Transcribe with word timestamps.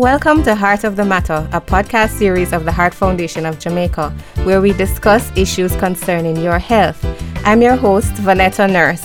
Welcome 0.00 0.42
to 0.44 0.54
Heart 0.54 0.84
of 0.84 0.96
the 0.96 1.04
Matter, 1.04 1.46
a 1.52 1.60
podcast 1.60 2.16
series 2.16 2.54
of 2.54 2.64
the 2.64 2.72
Heart 2.72 2.94
Foundation 2.94 3.44
of 3.44 3.58
Jamaica, 3.58 4.08
where 4.44 4.62
we 4.62 4.72
discuss 4.72 5.30
issues 5.36 5.76
concerning 5.76 6.36
your 6.36 6.58
health. 6.58 7.04
I'm 7.44 7.60
your 7.60 7.76
host, 7.76 8.14
Vanetta 8.14 8.66
Nurse. 8.66 9.04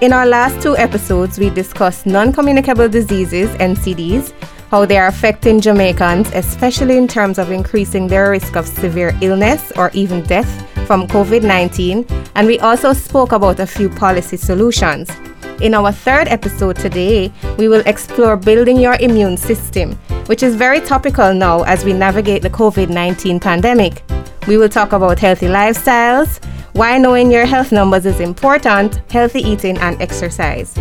In 0.00 0.14
our 0.14 0.24
last 0.24 0.62
two 0.62 0.78
episodes, 0.78 1.38
we 1.38 1.50
discussed 1.50 2.06
non 2.06 2.32
communicable 2.32 2.88
diseases, 2.88 3.50
NCDs, 3.56 4.32
how 4.70 4.86
they 4.86 4.96
are 4.96 5.08
affecting 5.08 5.60
Jamaicans, 5.60 6.30
especially 6.32 6.96
in 6.96 7.06
terms 7.06 7.38
of 7.38 7.50
increasing 7.50 8.06
their 8.06 8.30
risk 8.30 8.56
of 8.56 8.66
severe 8.66 9.14
illness 9.20 9.70
or 9.76 9.90
even 9.92 10.22
death 10.22 10.48
from 10.86 11.06
COVID 11.06 11.42
19, 11.42 12.06
and 12.34 12.46
we 12.46 12.58
also 12.60 12.94
spoke 12.94 13.32
about 13.32 13.60
a 13.60 13.66
few 13.66 13.90
policy 13.90 14.38
solutions. 14.38 15.10
In 15.60 15.74
our 15.74 15.92
third 15.92 16.26
episode 16.28 16.76
today, 16.76 17.30
we 17.58 17.68
will 17.68 17.82
explore 17.84 18.34
building 18.34 18.80
your 18.80 18.94
immune 18.94 19.36
system, 19.36 19.92
which 20.24 20.42
is 20.42 20.56
very 20.56 20.80
topical 20.80 21.34
now 21.34 21.64
as 21.64 21.84
we 21.84 21.92
navigate 21.92 22.40
the 22.40 22.48
COVID 22.48 22.88
19 22.88 23.38
pandemic. 23.38 24.02
We 24.48 24.56
will 24.56 24.70
talk 24.70 24.92
about 24.92 25.18
healthy 25.18 25.48
lifestyles, 25.48 26.42
why 26.72 26.96
knowing 26.96 27.30
your 27.30 27.44
health 27.44 27.72
numbers 27.72 28.06
is 28.06 28.20
important, 28.20 29.02
healthy 29.12 29.40
eating, 29.40 29.76
and 29.78 30.00
exercise. 30.00 30.74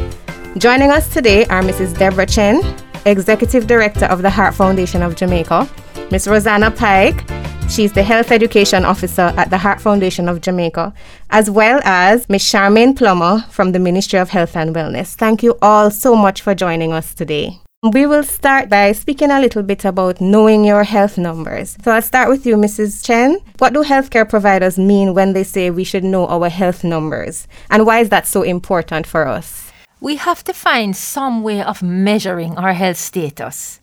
Joining 0.58 0.92
us 0.92 1.12
today 1.12 1.46
are 1.48 1.62
Mrs. 1.62 1.98
Deborah 1.98 2.26
Chen, 2.26 2.62
Executive 3.06 3.68
Director 3.68 4.06
of 4.06 4.22
the 4.22 4.30
Heart 4.30 4.56
Foundation 4.56 5.02
of 5.02 5.18
Jamaica, 5.18 5.68
Ms. 6.10 6.26
Rosanna 6.30 6.72
Pike, 6.72 7.26
She's 7.70 7.94
the 7.94 8.02
Health 8.02 8.32
Education 8.32 8.84
Officer 8.84 9.32
at 9.38 9.52
the 9.52 9.58
Heart 9.60 9.80
Foundation 9.80 10.28
of 10.28 10.42
Jamaica, 10.42 10.92
as 11.30 11.50
well 11.50 11.80
as 11.84 12.28
Ms. 12.30 12.44
Charmaine 12.44 12.96
Plummer 12.96 13.46
from 13.50 13.72
the 13.72 13.80
Ministry 13.80 14.20
of 14.20 14.30
Health 14.30 14.56
and 14.56 14.76
Wellness. 14.76 15.16
Thank 15.16 15.44
you 15.44 15.58
all 15.62 15.92
so 15.92 16.16
much 16.16 16.42
for 16.42 16.56
joining 16.56 16.92
us 16.92 17.14
today. 17.14 17.60
We 17.82 18.06
will 18.06 18.24
start 18.24 18.68
by 18.68 18.92
speaking 18.92 19.32
a 19.32 19.40
little 19.40 19.64
bit 19.64 19.86
about 19.86 20.20
knowing 20.20 20.66
your 20.66 20.84
health 20.84 21.18
numbers. 21.18 21.78
So 21.82 21.92
I'll 21.92 22.02
start 22.02 22.28
with 22.28 22.46
you, 22.46 22.58
Mrs. 22.58 23.06
Chen. 23.06 23.40
What 23.60 23.74
do 23.74 23.84
healthcare 23.84 24.28
providers 24.28 24.78
mean 24.78 25.14
when 25.14 25.32
they 25.32 25.46
say 25.46 25.70
we 25.70 25.86
should 25.86 26.04
know 26.04 26.28
our 26.28 26.50
health 26.50 26.84
numbers? 26.84 27.48
And 27.70 27.86
why 27.86 28.00
is 28.00 28.10
that 28.10 28.28
so 28.28 28.42
important 28.42 29.08
for 29.08 29.26
us? 29.26 29.72
We 30.02 30.18
have 30.18 30.44
to 30.46 30.54
find 30.54 30.96
some 30.96 31.42
way 31.42 31.62
of 31.62 31.82
measuring 31.82 32.58
our 32.58 32.74
health 32.74 32.98
status. 32.98 33.80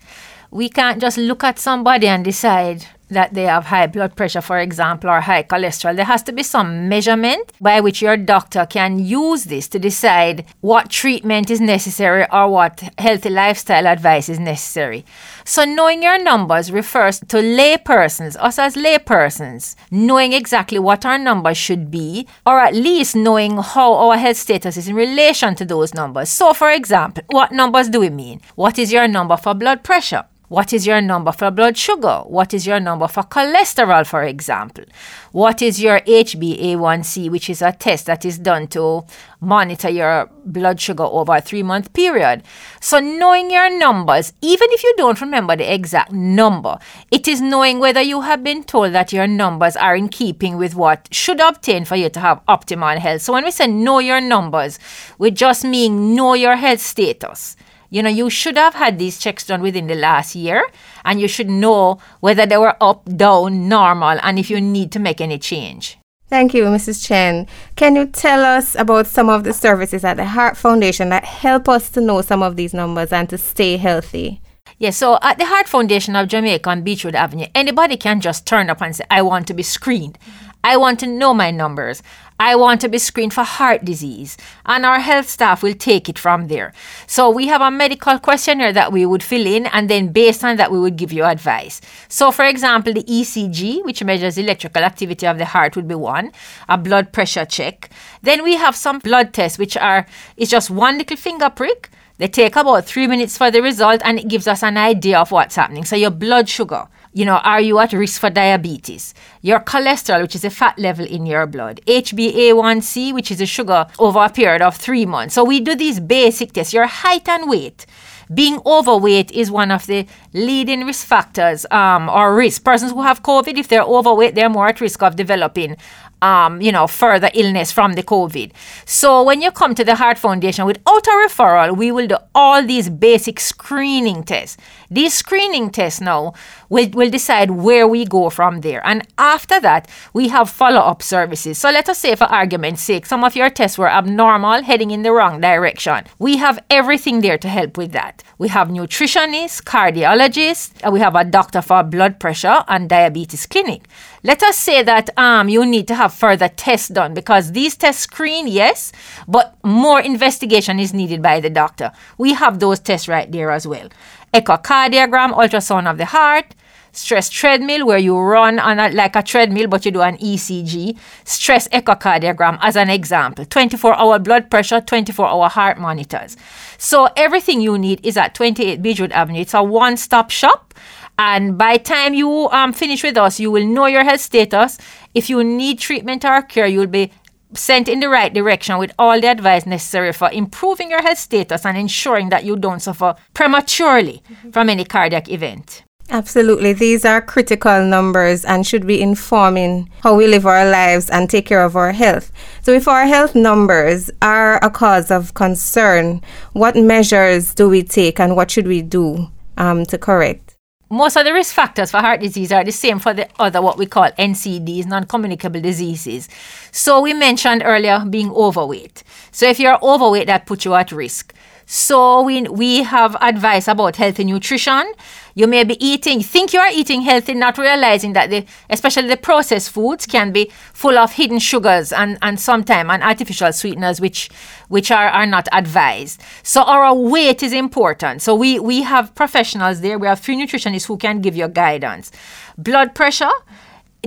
We 0.50 0.68
can't 0.68 1.00
just 1.00 1.16
look 1.16 1.42
at 1.42 1.58
somebody 1.58 2.06
and 2.06 2.22
decide 2.22 2.86
that 3.08 3.34
they 3.34 3.44
have 3.44 3.66
high 3.66 3.86
blood 3.86 4.16
pressure, 4.16 4.40
for 4.40 4.58
example, 4.58 5.10
or 5.10 5.20
high 5.20 5.42
cholesterol, 5.42 5.96
there 5.96 6.04
has 6.04 6.22
to 6.24 6.32
be 6.32 6.42
some 6.42 6.88
measurement 6.88 7.52
by 7.60 7.80
which 7.80 8.02
your 8.02 8.16
doctor 8.16 8.66
can 8.66 8.98
use 8.98 9.44
this 9.44 9.68
to 9.68 9.78
decide 9.78 10.44
what 10.60 10.90
treatment 10.90 11.50
is 11.50 11.60
necessary 11.60 12.26
or 12.32 12.48
what 12.48 12.80
healthy 12.98 13.30
lifestyle 13.30 13.86
advice 13.86 14.28
is 14.28 14.38
necessary. 14.38 15.04
So, 15.44 15.64
knowing 15.64 16.02
your 16.02 16.22
numbers 16.22 16.72
refers 16.72 17.20
to 17.20 17.36
laypersons, 17.36 18.36
us 18.40 18.58
as 18.58 18.74
laypersons, 18.74 19.76
knowing 19.90 20.32
exactly 20.32 20.78
what 20.78 21.06
our 21.06 21.18
numbers 21.18 21.56
should 21.56 21.90
be, 21.90 22.26
or 22.44 22.58
at 22.58 22.74
least 22.74 23.14
knowing 23.14 23.58
how 23.58 23.94
our 23.94 24.16
health 24.16 24.36
status 24.36 24.76
is 24.76 24.88
in 24.88 24.96
relation 24.96 25.54
to 25.54 25.64
those 25.64 25.94
numbers. 25.94 26.28
So, 26.30 26.52
for 26.52 26.70
example, 26.70 27.22
what 27.28 27.52
numbers 27.52 27.88
do 27.88 28.00
we 28.00 28.10
mean? 28.10 28.40
What 28.56 28.78
is 28.78 28.92
your 28.92 29.06
number 29.06 29.36
for 29.36 29.54
blood 29.54 29.84
pressure? 29.84 30.24
What 30.48 30.72
is 30.72 30.86
your 30.86 31.00
number 31.00 31.32
for 31.32 31.50
blood 31.50 31.76
sugar? 31.76 32.22
What 32.24 32.54
is 32.54 32.68
your 32.68 32.78
number 32.78 33.08
for 33.08 33.24
cholesterol, 33.24 34.06
for 34.06 34.22
example? 34.22 34.84
What 35.32 35.60
is 35.60 35.82
your 35.82 35.98
HbA1c, 36.00 37.28
which 37.30 37.50
is 37.50 37.62
a 37.62 37.72
test 37.72 38.06
that 38.06 38.24
is 38.24 38.38
done 38.38 38.68
to 38.68 39.04
monitor 39.40 39.88
your 39.88 40.30
blood 40.44 40.80
sugar 40.80 41.02
over 41.02 41.34
a 41.34 41.40
three 41.40 41.64
month 41.64 41.92
period? 41.92 42.44
So, 42.80 43.00
knowing 43.00 43.50
your 43.50 43.76
numbers, 43.76 44.34
even 44.40 44.68
if 44.70 44.84
you 44.84 44.94
don't 44.96 45.20
remember 45.20 45.56
the 45.56 45.74
exact 45.74 46.12
number, 46.12 46.78
it 47.10 47.26
is 47.26 47.40
knowing 47.40 47.80
whether 47.80 48.00
you 48.00 48.20
have 48.20 48.44
been 48.44 48.62
told 48.62 48.92
that 48.92 49.12
your 49.12 49.26
numbers 49.26 49.74
are 49.74 49.96
in 49.96 50.08
keeping 50.08 50.56
with 50.56 50.76
what 50.76 51.08
should 51.10 51.40
obtain 51.40 51.84
for 51.84 51.96
you 51.96 52.08
to 52.10 52.20
have 52.20 52.40
optimal 52.46 52.98
health. 52.98 53.22
So, 53.22 53.32
when 53.32 53.42
we 53.42 53.50
say 53.50 53.66
know 53.66 53.98
your 53.98 54.20
numbers, 54.20 54.78
we 55.18 55.32
just 55.32 55.64
mean 55.64 56.14
know 56.14 56.34
your 56.34 56.54
health 56.54 56.80
status. 56.80 57.56
You 57.96 58.02
know, 58.02 58.10
you 58.10 58.28
should 58.28 58.58
have 58.58 58.74
had 58.74 58.98
these 58.98 59.16
checks 59.16 59.46
done 59.46 59.62
within 59.62 59.86
the 59.86 59.94
last 59.94 60.34
year, 60.34 60.68
and 61.06 61.18
you 61.18 61.26
should 61.26 61.48
know 61.48 61.98
whether 62.20 62.44
they 62.44 62.58
were 62.58 62.76
up, 62.78 63.06
down, 63.16 63.70
normal, 63.70 64.18
and 64.22 64.38
if 64.38 64.50
you 64.50 64.60
need 64.60 64.92
to 64.92 64.98
make 64.98 65.18
any 65.18 65.38
change. 65.38 65.96
Thank 66.28 66.52
you, 66.52 66.64
Mrs. 66.64 67.06
Chen. 67.06 67.46
Can 67.74 67.96
you 67.96 68.04
tell 68.04 68.44
us 68.44 68.74
about 68.74 69.06
some 69.06 69.30
of 69.30 69.44
the 69.44 69.54
services 69.54 70.04
at 70.04 70.18
the 70.18 70.26
Heart 70.26 70.58
Foundation 70.58 71.08
that 71.08 71.24
help 71.24 71.70
us 71.70 71.88
to 71.92 72.02
know 72.02 72.20
some 72.20 72.42
of 72.42 72.56
these 72.56 72.74
numbers 72.74 73.14
and 73.14 73.30
to 73.30 73.38
stay 73.38 73.78
healthy? 73.78 74.42
Yes, 74.78 74.98
so 74.98 75.18
at 75.22 75.38
the 75.38 75.46
Heart 75.46 75.66
Foundation 75.66 76.16
of 76.16 76.28
Jamaica 76.28 76.68
on 76.68 76.82
Beechwood 76.82 77.14
Avenue, 77.14 77.46
anybody 77.54 77.96
can 77.96 78.20
just 78.20 78.44
turn 78.44 78.68
up 78.68 78.82
and 78.82 78.94
say, 78.94 79.04
I 79.10 79.22
want 79.22 79.46
to 79.46 79.54
be 79.54 79.62
screened. 79.62 80.18
I 80.66 80.76
want 80.76 80.98
to 80.98 81.06
know 81.06 81.32
my 81.32 81.52
numbers. 81.52 82.02
I 82.40 82.56
want 82.56 82.80
to 82.80 82.88
be 82.88 82.98
screened 82.98 83.32
for 83.32 83.44
heart 83.44 83.84
disease, 83.84 84.36
and 84.66 84.84
our 84.84 84.98
health 84.98 85.28
staff 85.28 85.62
will 85.62 85.74
take 85.74 86.08
it 86.08 86.18
from 86.18 86.48
there. 86.48 86.72
So, 87.06 87.30
we 87.30 87.46
have 87.46 87.60
a 87.62 87.70
medical 87.70 88.18
questionnaire 88.18 88.72
that 88.72 88.92
we 88.92 89.06
would 89.06 89.22
fill 89.22 89.46
in, 89.46 89.66
and 89.66 89.88
then 89.88 90.12
based 90.12 90.42
on 90.42 90.56
that, 90.56 90.72
we 90.72 90.80
would 90.80 90.96
give 90.96 91.12
you 91.12 91.22
advice. 91.22 91.80
So, 92.08 92.32
for 92.32 92.44
example, 92.44 92.92
the 92.92 93.04
ECG, 93.04 93.84
which 93.84 94.02
measures 94.02 94.38
electrical 94.38 94.82
activity 94.82 95.24
of 95.24 95.38
the 95.38 95.44
heart, 95.44 95.76
would 95.76 95.86
be 95.86 95.94
one, 95.94 96.32
a 96.68 96.76
blood 96.76 97.12
pressure 97.12 97.44
check. 97.44 97.88
Then 98.22 98.42
we 98.42 98.56
have 98.56 98.74
some 98.74 98.98
blood 98.98 99.32
tests, 99.32 99.58
which 99.58 99.76
are, 99.76 100.04
it's 100.36 100.50
just 100.50 100.68
one 100.68 100.98
little 100.98 101.16
finger 101.16 101.48
prick. 101.48 101.90
They 102.18 102.28
take 102.28 102.56
about 102.56 102.86
three 102.86 103.06
minutes 103.06 103.36
for 103.36 103.50
the 103.50 103.62
result, 103.62 104.00
and 104.04 104.18
it 104.18 104.28
gives 104.28 104.48
us 104.48 104.62
an 104.62 104.76
idea 104.76 105.18
of 105.18 105.32
what's 105.32 105.56
happening. 105.56 105.84
So, 105.84 105.96
your 105.96 106.10
blood 106.10 106.48
sugar 106.48 106.88
you 107.16 107.24
know, 107.24 107.38
are 107.38 107.62
you 107.62 107.78
at 107.78 107.94
risk 107.94 108.20
for 108.20 108.28
diabetes? 108.28 109.14
Your 109.40 109.60
cholesterol, 109.60 110.20
which 110.20 110.34
is 110.34 110.44
a 110.44 110.50
fat 110.50 110.78
level 110.78 111.06
in 111.06 111.24
your 111.24 111.46
blood, 111.46 111.80
HbA1c, 111.86 113.14
which 113.14 113.30
is 113.30 113.40
a 113.40 113.46
sugar 113.46 113.86
over 113.98 114.18
a 114.18 114.28
period 114.28 114.60
of 114.60 114.76
three 114.76 115.06
months. 115.06 115.34
So 115.34 115.42
we 115.42 115.60
do 115.60 115.74
these 115.74 115.98
basic 115.98 116.52
tests, 116.52 116.74
your 116.74 116.86
height 116.86 117.26
and 117.26 117.48
weight. 117.48 117.86
Being 118.34 118.60
overweight 118.66 119.30
is 119.30 119.50
one 119.50 119.70
of 119.70 119.86
the 119.86 120.06
leading 120.34 120.84
risk 120.84 121.06
factors 121.06 121.64
um, 121.70 122.10
or 122.10 122.34
risk. 122.34 122.64
Persons 122.64 122.92
who 122.92 123.00
have 123.00 123.22
COVID, 123.22 123.56
if 123.56 123.68
they're 123.68 123.82
overweight, 123.82 124.34
they're 124.34 124.50
more 124.50 124.68
at 124.68 124.82
risk 124.82 125.02
of 125.02 125.16
developing 125.16 125.78
um, 126.22 126.60
you 126.60 126.72
know, 126.72 126.86
further 126.86 127.30
illness 127.34 127.72
from 127.72 127.94
the 127.94 128.02
COVID. 128.02 128.52
So 128.84 129.22
when 129.22 129.42
you 129.42 129.50
come 129.50 129.74
to 129.74 129.84
the 129.84 129.96
Heart 129.96 130.18
Foundation 130.18 130.66
without 130.66 131.06
a 131.06 131.10
referral, 131.26 131.76
we 131.76 131.92
will 131.92 132.06
do 132.06 132.16
all 132.34 132.64
these 132.64 132.88
basic 132.88 133.38
screening 133.40 134.24
tests. 134.24 134.56
These 134.90 135.14
screening 135.14 135.70
tests 135.70 136.00
now 136.00 136.32
will, 136.68 136.88
will 136.90 137.10
decide 137.10 137.50
where 137.50 137.86
we 137.88 138.04
go 138.04 138.30
from 138.30 138.60
there. 138.60 138.86
And 138.86 139.06
after 139.18 139.60
that, 139.60 139.88
we 140.12 140.28
have 140.28 140.48
follow-up 140.48 141.02
services. 141.02 141.58
So 141.58 141.70
let 141.70 141.88
us 141.88 141.98
say, 141.98 142.14
for 142.14 142.24
argument's 142.24 142.82
sake, 142.82 143.06
some 143.06 143.24
of 143.24 143.36
your 143.36 143.50
tests 143.50 143.78
were 143.78 143.90
abnormal, 143.90 144.62
heading 144.62 144.90
in 144.92 145.02
the 145.02 145.12
wrong 145.12 145.40
direction. 145.40 146.04
We 146.18 146.36
have 146.38 146.62
everything 146.70 147.20
there 147.20 147.38
to 147.38 147.48
help 147.48 147.76
with 147.76 147.92
that. 147.92 148.22
We 148.38 148.48
have 148.48 148.68
nutritionists, 148.68 149.62
cardiologists, 149.62 150.90
we 150.90 151.00
have 151.00 151.14
a 151.14 151.24
doctor 151.24 151.62
for 151.62 151.82
blood 151.82 152.20
pressure 152.20 152.64
and 152.68 152.88
diabetes 152.88 153.46
clinic. 153.46 153.88
Let 154.26 154.42
us 154.42 154.56
say 154.56 154.82
that 154.82 155.16
um, 155.16 155.48
you 155.48 155.64
need 155.64 155.86
to 155.86 155.94
have 155.94 156.12
further 156.12 156.48
tests 156.48 156.88
done 156.88 157.14
because 157.14 157.52
these 157.52 157.76
tests 157.76 158.02
screen, 158.02 158.48
yes, 158.48 158.90
but 159.28 159.56
more 159.62 160.00
investigation 160.00 160.80
is 160.80 160.92
needed 160.92 161.22
by 161.22 161.38
the 161.38 161.48
doctor. 161.48 161.92
We 162.18 162.32
have 162.32 162.58
those 162.58 162.80
tests 162.80 163.06
right 163.06 163.30
there 163.30 163.52
as 163.52 163.68
well. 163.68 163.88
Echocardiogram, 164.34 165.30
ultrasound 165.32 165.88
of 165.88 165.98
the 165.98 166.06
heart, 166.06 166.56
stress 166.90 167.28
treadmill 167.28 167.86
where 167.86 167.98
you 167.98 168.18
run 168.18 168.58
on 168.58 168.80
a, 168.80 168.88
like 168.90 169.14
a 169.14 169.22
treadmill 169.22 169.68
but 169.68 169.84
you 169.84 169.92
do 169.92 170.00
an 170.00 170.16
ECG, 170.16 170.98
stress 171.22 171.68
echocardiogram 171.68 172.58
as 172.62 172.74
an 172.74 172.90
example, 172.90 173.44
24 173.44 173.94
hour 173.94 174.18
blood 174.18 174.50
pressure, 174.50 174.80
24 174.80 175.24
hour 175.24 175.48
heart 175.48 175.78
monitors. 175.78 176.36
So 176.78 177.08
everything 177.16 177.60
you 177.60 177.78
need 177.78 178.04
is 178.04 178.16
at 178.16 178.34
28 178.34 178.82
Beechwood 178.82 179.12
Avenue. 179.12 179.42
It's 179.42 179.54
a 179.54 179.62
one 179.62 179.96
stop 179.96 180.32
shop 180.32 180.74
and 181.18 181.56
by 181.56 181.78
time 181.78 182.14
you 182.14 182.48
um, 182.50 182.72
finish 182.72 183.02
with 183.02 183.16
us, 183.16 183.40
you 183.40 183.50
will 183.50 183.66
know 183.66 183.86
your 183.86 184.04
health 184.04 184.20
status. 184.20 184.78
If 185.14 185.30
you 185.30 185.42
need 185.42 185.78
treatment 185.78 186.24
or 186.24 186.42
care, 186.42 186.66
you'll 186.66 186.86
be 186.86 187.10
sent 187.54 187.88
in 187.88 188.00
the 188.00 188.08
right 188.08 188.32
direction 188.32 188.78
with 188.78 188.92
all 188.98 189.20
the 189.20 189.28
advice 189.28 189.66
necessary 189.66 190.12
for 190.12 190.30
improving 190.30 190.90
your 190.90 191.02
health 191.02 191.18
status 191.18 191.64
and 191.64 191.76
ensuring 191.76 192.28
that 192.28 192.44
you 192.44 192.56
don't 192.56 192.80
suffer 192.80 193.14
prematurely 193.34 194.22
mm-hmm. 194.28 194.50
from 194.50 194.68
any 194.68 194.84
cardiac 194.84 195.30
event. 195.30 195.84
Absolutely. 196.08 196.72
These 196.72 197.04
are 197.04 197.20
critical 197.20 197.84
numbers 197.84 198.44
and 198.44 198.64
should 198.64 198.86
be 198.86 199.02
informing 199.02 199.90
how 200.02 200.14
we 200.14 200.28
live 200.28 200.46
our 200.46 200.68
lives 200.68 201.10
and 201.10 201.28
take 201.28 201.46
care 201.46 201.64
of 201.64 201.74
our 201.74 201.92
health. 201.92 202.30
So, 202.62 202.72
if 202.72 202.86
our 202.86 203.06
health 203.06 203.34
numbers 203.34 204.08
are 204.22 204.64
a 204.64 204.70
cause 204.70 205.10
of 205.10 205.34
concern, 205.34 206.22
what 206.52 206.76
measures 206.76 207.54
do 207.54 207.68
we 207.68 207.82
take 207.82 208.20
and 208.20 208.36
what 208.36 208.52
should 208.52 208.68
we 208.68 208.82
do 208.82 209.32
um, 209.56 209.84
to 209.86 209.98
correct? 209.98 210.45
Most 210.88 211.16
of 211.16 211.24
the 211.24 211.32
risk 211.32 211.54
factors 211.54 211.90
for 211.90 211.98
heart 211.98 212.20
disease 212.20 212.52
are 212.52 212.62
the 212.62 212.72
same 212.72 212.98
for 212.98 213.12
the 213.12 213.28
other 213.38 213.60
what 213.60 213.76
we 213.76 213.86
call 213.86 214.08
NCDs, 214.12 214.86
non-communicable 214.86 215.60
diseases. 215.60 216.28
So 216.70 217.00
we 217.00 217.12
mentioned 217.12 217.62
earlier 217.64 218.04
being 218.08 218.30
overweight. 218.30 219.02
So 219.32 219.46
if 219.46 219.58
you're 219.58 219.78
overweight, 219.82 220.28
that 220.28 220.46
puts 220.46 220.64
you 220.64 220.74
at 220.74 220.92
risk. 220.92 221.34
So 221.66 222.22
we 222.22 222.42
we 222.42 222.84
have 222.84 223.16
advice 223.20 223.66
about 223.66 223.96
healthy 223.96 224.22
nutrition. 224.22 224.92
You 225.36 225.46
may 225.46 225.64
be 225.64 225.76
eating, 225.84 226.22
think 226.22 226.54
you 226.54 226.60
are 226.60 226.70
eating 226.72 227.02
healthy, 227.02 227.34
not 227.34 227.58
realizing 227.58 228.14
that 228.14 228.30
the, 228.30 228.46
especially 228.70 229.08
the 229.08 229.18
processed 229.18 229.68
foods 229.68 230.06
can 230.06 230.32
be 230.32 230.50
full 230.72 230.96
of 230.96 231.12
hidden 231.12 231.38
sugars 231.38 231.92
and, 231.92 232.16
and 232.22 232.40
sometimes 232.40 232.88
and 232.90 233.02
artificial 233.02 233.52
sweeteners, 233.52 234.00
which 234.00 234.30
which 234.68 234.90
are, 234.90 235.08
are 235.08 235.26
not 235.26 235.46
advised. 235.52 236.22
So 236.42 236.62
our 236.62 236.94
weight 236.94 237.42
is 237.42 237.52
important. 237.52 238.22
So 238.22 238.34
we, 238.34 238.58
we 238.58 238.82
have 238.82 239.14
professionals 239.14 239.82
there. 239.82 239.98
We 239.98 240.06
have 240.06 240.20
three 240.20 240.36
nutritionists 240.36 240.86
who 240.86 240.96
can 240.96 241.20
give 241.20 241.36
you 241.36 241.48
guidance. 241.48 242.10
Blood 242.56 242.94
pressure, 242.94 243.30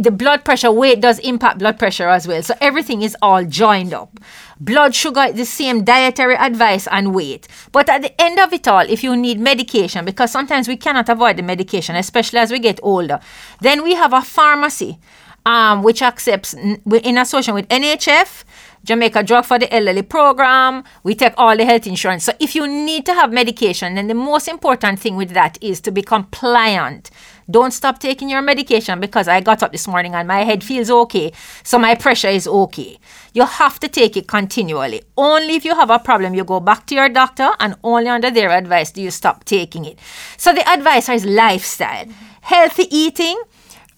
the 0.04 0.12
blood 0.12 0.44
pressure 0.46 0.72
weight 0.72 1.02
does 1.02 1.20
impact 1.20 1.60
blood 1.60 1.78
pressure 1.78 2.08
as 2.08 2.28
well. 2.28 2.42
So 2.42 2.54
everything 2.62 3.02
is 3.02 3.16
all 3.22 3.44
joined 3.46 3.94
up. 3.94 4.20
Blood 4.60 4.96
sugar, 4.96 5.32
the 5.32 5.46
same 5.46 5.84
dietary 5.84 6.36
advice 6.36 6.88
and 6.88 7.14
weight. 7.14 7.48
But 7.72 7.90
at 7.90 8.02
the 8.02 8.22
end 8.22 8.40
of 8.40 8.52
it 8.54 8.68
all, 8.68 8.82
if 8.82 9.04
you 9.04 9.16
need 9.16 9.40
medication, 9.40 10.06
because 10.06 10.32
sometimes 10.32 10.68
we 10.68 10.78
cannot 10.78 11.10
avoid 11.10 11.38
the 11.38 11.44
medication, 11.44 11.96
especially 11.96 12.40
as 12.40 12.52
we 12.52 12.60
get 12.60 12.80
older, 12.84 13.20
then 13.62 13.84
we 13.84 13.94
have 13.96 14.14
a 14.14 14.22
pharmacy 14.22 15.00
um, 15.46 15.84
which 15.84 16.02
accepts 16.02 16.54
in 16.54 17.18
association 17.18 17.54
with 17.54 17.68
NHF 17.70 18.44
Jamaica 18.84 19.24
Drug 19.24 19.46
for 19.46 19.60
the 19.60 19.74
Elderly 19.74 20.02
program. 20.02 20.84
We 21.04 21.16
take 21.16 21.34
all 21.38 21.56
the 21.56 21.66
health 21.66 21.88
insurance. 21.88 22.24
So 22.24 22.34
if 22.40 22.56
you 22.56 22.68
need 22.68 23.06
to 23.06 23.14
have 23.14 23.32
medication, 23.32 23.96
then 23.96 24.08
the 24.08 24.14
most 24.14 24.48
important 24.48 25.00
thing 25.00 25.16
with 25.16 25.32
that 25.32 25.58
is 25.62 25.82
to 25.82 25.92
be 25.92 26.02
compliant. 26.02 27.12
Don't 27.50 27.72
stop 27.72 28.00
taking 28.00 28.30
your 28.30 28.42
medication 28.42 29.00
because 29.00 29.28
I 29.28 29.42
got 29.42 29.64
up 29.64 29.72
this 29.72 29.88
morning 29.88 30.14
and 30.16 30.28
my 30.28 30.44
head 30.44 30.64
feels 30.64 30.90
okay, 30.90 31.32
so 31.64 31.80
my 31.80 31.96
pressure 31.96 32.30
is 32.30 32.48
okay. 32.48 33.00
You 33.34 33.46
have 33.46 33.80
to 33.80 33.88
take 33.88 34.18
it 34.18 34.28
continually. 34.28 35.02
Only 35.18 35.56
if 35.56 35.66
you 35.66 35.76
have 35.76 35.90
a 35.90 36.00
problem, 36.00 36.34
you 36.34 36.44
go 36.44 36.60
back 36.60 36.86
to 36.88 36.96
your 36.96 37.10
doctor, 37.10 37.50
and 37.60 37.76
only 37.84 38.10
under 38.10 38.32
their 38.32 38.52
advice 38.52 38.92
do 38.92 39.02
you 39.02 39.12
stop 39.12 39.46
taking 39.46 39.86
it. 39.86 40.00
So 40.38 40.54
the 40.54 40.68
advice 40.70 41.10
is 41.10 41.26
lifestyle, 41.26 42.06
healthy 42.42 42.88
eating, 42.96 43.42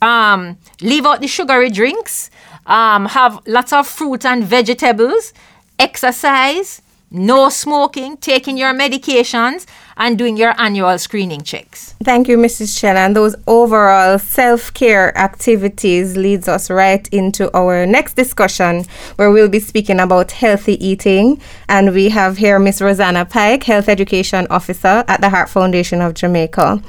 um, 0.01 0.57
leave 0.81 1.05
out 1.05 1.21
the 1.21 1.27
sugary 1.27 1.69
drinks 1.69 2.29
um, 2.65 3.05
have 3.07 3.39
lots 3.47 3.73
of 3.73 3.87
fruit 3.87 4.25
and 4.25 4.43
vegetables, 4.43 5.33
exercise, 5.79 6.81
no 7.09 7.49
smoking, 7.49 8.17
taking 8.17 8.57
your 8.57 8.73
medications, 8.73 9.65
and 9.97 10.17
doing 10.17 10.37
your 10.37 10.53
annual 10.59 10.97
screening 10.97 11.41
checks. 11.41 11.95
Thank 12.03 12.27
you, 12.27 12.37
Mrs. 12.37 12.79
Chen. 12.79 12.97
And 12.97 13.15
those 13.15 13.35
overall 13.47 14.17
self 14.17 14.73
care 14.73 15.15
activities 15.17 16.17
leads 16.17 16.47
us 16.47 16.69
right 16.69 17.07
into 17.09 17.55
our 17.55 17.85
next 17.85 18.15
discussion 18.15 18.85
where 19.17 19.31
we'll 19.31 19.49
be 19.49 19.59
speaking 19.59 19.99
about 19.99 20.31
healthy 20.31 20.83
eating. 20.85 21.41
And 21.69 21.93
we 21.93 22.09
have 22.09 22.37
here 22.37 22.59
Miss 22.59 22.81
Rosanna 22.81 23.25
Pike, 23.25 23.63
Health 23.63 23.89
Education 23.89 24.47
Officer 24.49 25.03
at 25.07 25.21
the 25.21 25.29
Heart 25.29 25.49
Foundation 25.49 26.01
of 26.01 26.13
Jamaica. 26.13 26.81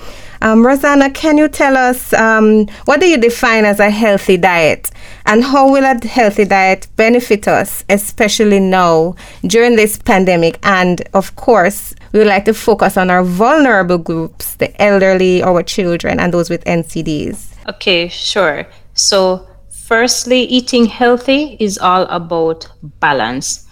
Um, 0.42 0.66
Rosanna, 0.66 1.08
can 1.08 1.38
you 1.38 1.46
tell 1.46 1.76
us 1.76 2.12
um, 2.14 2.66
what 2.86 2.98
do 2.98 3.06
you 3.06 3.16
define 3.16 3.64
as 3.64 3.78
a 3.78 3.90
healthy 3.90 4.36
diet? 4.36 4.90
And 5.24 5.44
how 5.44 5.70
will 5.70 5.84
a 5.84 6.04
healthy 6.04 6.44
diet 6.44 6.88
benefit 6.96 7.46
us, 7.46 7.84
especially 7.88 8.58
now 8.58 9.14
during 9.46 9.76
this 9.76 9.98
pandemic? 9.98 10.58
And 10.64 11.00
of 11.14 11.36
course, 11.36 11.94
we 12.10 12.18
would 12.18 12.28
like 12.28 12.44
to 12.46 12.54
focus 12.54 12.96
on 12.96 13.01
our 13.10 13.24
vulnerable 13.24 13.98
groups, 13.98 14.54
the 14.56 14.70
elderly, 14.80 15.42
our 15.42 15.62
children, 15.62 16.20
and 16.20 16.32
those 16.32 16.50
with 16.50 16.64
NCDs. 16.64 17.54
Okay, 17.68 18.08
sure. 18.08 18.66
So, 18.94 19.48
firstly, 19.70 20.42
eating 20.42 20.86
healthy 20.86 21.56
is 21.60 21.78
all 21.78 22.02
about 22.04 22.66
balance. 23.00 23.66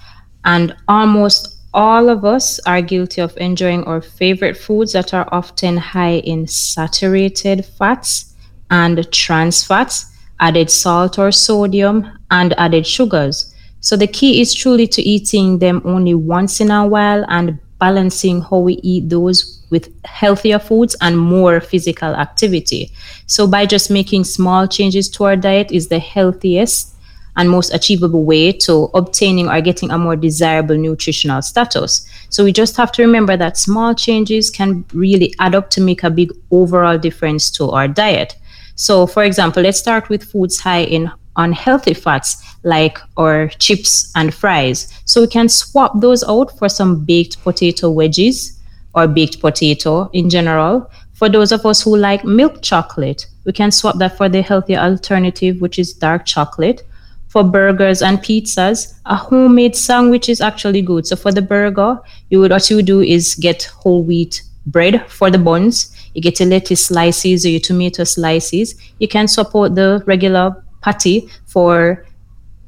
And 0.45 0.75
almost 0.89 1.61
all 1.73 2.09
of 2.09 2.25
us 2.25 2.59
are 2.67 2.83
guilty 2.83 3.21
of 3.21 3.37
enjoying 3.37 3.85
our 3.85 4.01
favorite 4.01 4.57
foods 4.57 4.93
that 4.93 5.15
are 5.15 5.29
often 5.33 5.77
high 5.77 6.19
in 6.19 6.47
saturated 6.47 7.65
fats 7.65 8.35
and 8.71 9.11
trans 9.13 9.65
fats, 9.65 10.07
added 10.41 10.71
salt 10.71 11.19
or 11.19 11.31
sodium, 11.31 12.19
and 12.31 12.55
added 12.59 12.87
sugars. 12.87 13.55
So 13.81 13.97
the 13.97 14.07
key 14.07 14.41
is 14.41 14.55
truly 14.55 14.87
to 14.89 15.03
eating 15.03 15.59
them 15.59 15.81
only 15.85 16.15
once 16.15 16.61
in 16.61 16.71
a 16.71 16.87
while 16.87 17.25
and 17.29 17.59
balancing 17.81 18.43
how 18.43 18.59
we 18.59 18.75
eat 18.83 19.09
those 19.09 19.61
with 19.71 19.93
healthier 20.05 20.59
foods 20.59 20.95
and 21.01 21.19
more 21.19 21.61
physical 21.61 22.15
activity. 22.15 22.93
So 23.27 23.47
by 23.47 23.67
just 23.67 23.91
making 23.91 24.25
small 24.25 24.69
changes 24.69 25.09
to 25.11 25.25
our 25.25 25.37
diet 25.37 25.73
is 25.73 25.89
the 25.89 25.99
healthiest 25.99 26.95
and 27.37 27.49
most 27.49 27.73
achievable 27.73 28.25
way 28.25 28.53
to 28.53 28.91
obtaining 28.95 29.49
or 29.49 29.61
getting 29.61 29.91
a 29.91 29.99
more 29.99 30.17
desirable 30.17 30.77
nutritional 30.77 31.41
status. 31.43 32.07
So 32.29 32.45
we 32.45 32.53
just 32.53 32.77
have 32.77 32.93
to 32.93 33.03
remember 33.03 33.37
that 33.37 33.57
small 33.57 33.95
changes 33.95 34.51
can 34.51 34.85
really 34.93 35.35
add 35.39 35.55
up 35.55 35.71
to 35.71 35.81
make 35.81 36.03
a 36.03 36.11
big 36.11 36.33
overall 36.51 36.99
difference 36.99 37.51
to 37.53 37.71
our 37.71 37.89
diet. 37.89 38.37
So 38.75 39.07
for 39.07 39.25
example, 39.25 39.63
let's 39.63 39.79
start 39.79 40.09
with 40.09 40.25
foods 40.25 40.59
high 40.59 40.83
in 40.83 41.11
unhealthy 41.37 41.95
fats 41.95 42.43
like 42.63 42.99
our 43.17 43.49
chips 43.59 44.13
and 44.17 44.35
fries. 44.35 44.93
So 45.05 45.23
we 45.23 45.27
can 45.27 45.49
swap 45.49 46.01
those 46.01 46.23
out 46.25 46.57
for 46.59 46.69
some 46.69 47.05
baked 47.05 47.43
potato 47.43 47.91
wedges 47.91 48.61
or 48.95 49.07
baked 49.07 49.41
potato 49.41 50.11
in 50.13 50.29
general. 50.29 50.91
For 51.15 51.29
those 51.29 51.53
of 51.53 51.65
us 51.67 51.83
who 51.83 51.97
like 51.97 52.25
milk 52.25 52.63
chocolate, 52.63 53.27
we 53.45 53.53
can 53.53 53.71
swap 53.71 53.99
that 53.99 54.17
for 54.17 54.29
the 54.29 54.43
healthier 54.43 54.79
alternative, 54.79 55.61
which 55.61 55.79
is 55.79 55.93
dark 55.93 56.27
chocolate 56.27 56.83
for 57.31 57.45
burgers 57.45 58.03
and 58.03 58.19
pizzas, 58.19 58.93
a 59.07 59.15
homemade 59.15 59.77
sandwich 59.77 60.29
is 60.29 60.41
actually 60.41 60.83
good. 60.83 61.07
So 61.07 61.15
for 61.15 61.31
the 61.31 61.41
burger, 61.41 61.99
you 62.29 62.41
would 62.41 62.51
what 62.51 62.69
you 62.69 62.83
do 62.83 63.01
is 63.01 63.37
get 63.37 63.63
whole 63.63 64.03
wheat 64.03 64.43
bread 64.67 65.09
for 65.09 65.31
the 65.31 65.39
buns. 65.39 65.97
You 66.15 66.23
get 66.23 66.41
your 66.41 66.49
lettuce 66.49 66.87
slices 66.87 67.47
or 67.47 67.51
your 67.51 67.61
tomato 67.61 68.03
slices. 68.03 68.75
You 68.99 69.07
can 69.07 69.29
support 69.29 69.77
the 69.77 70.03
regular 70.07 70.57
patty 70.83 71.29
for 71.47 72.07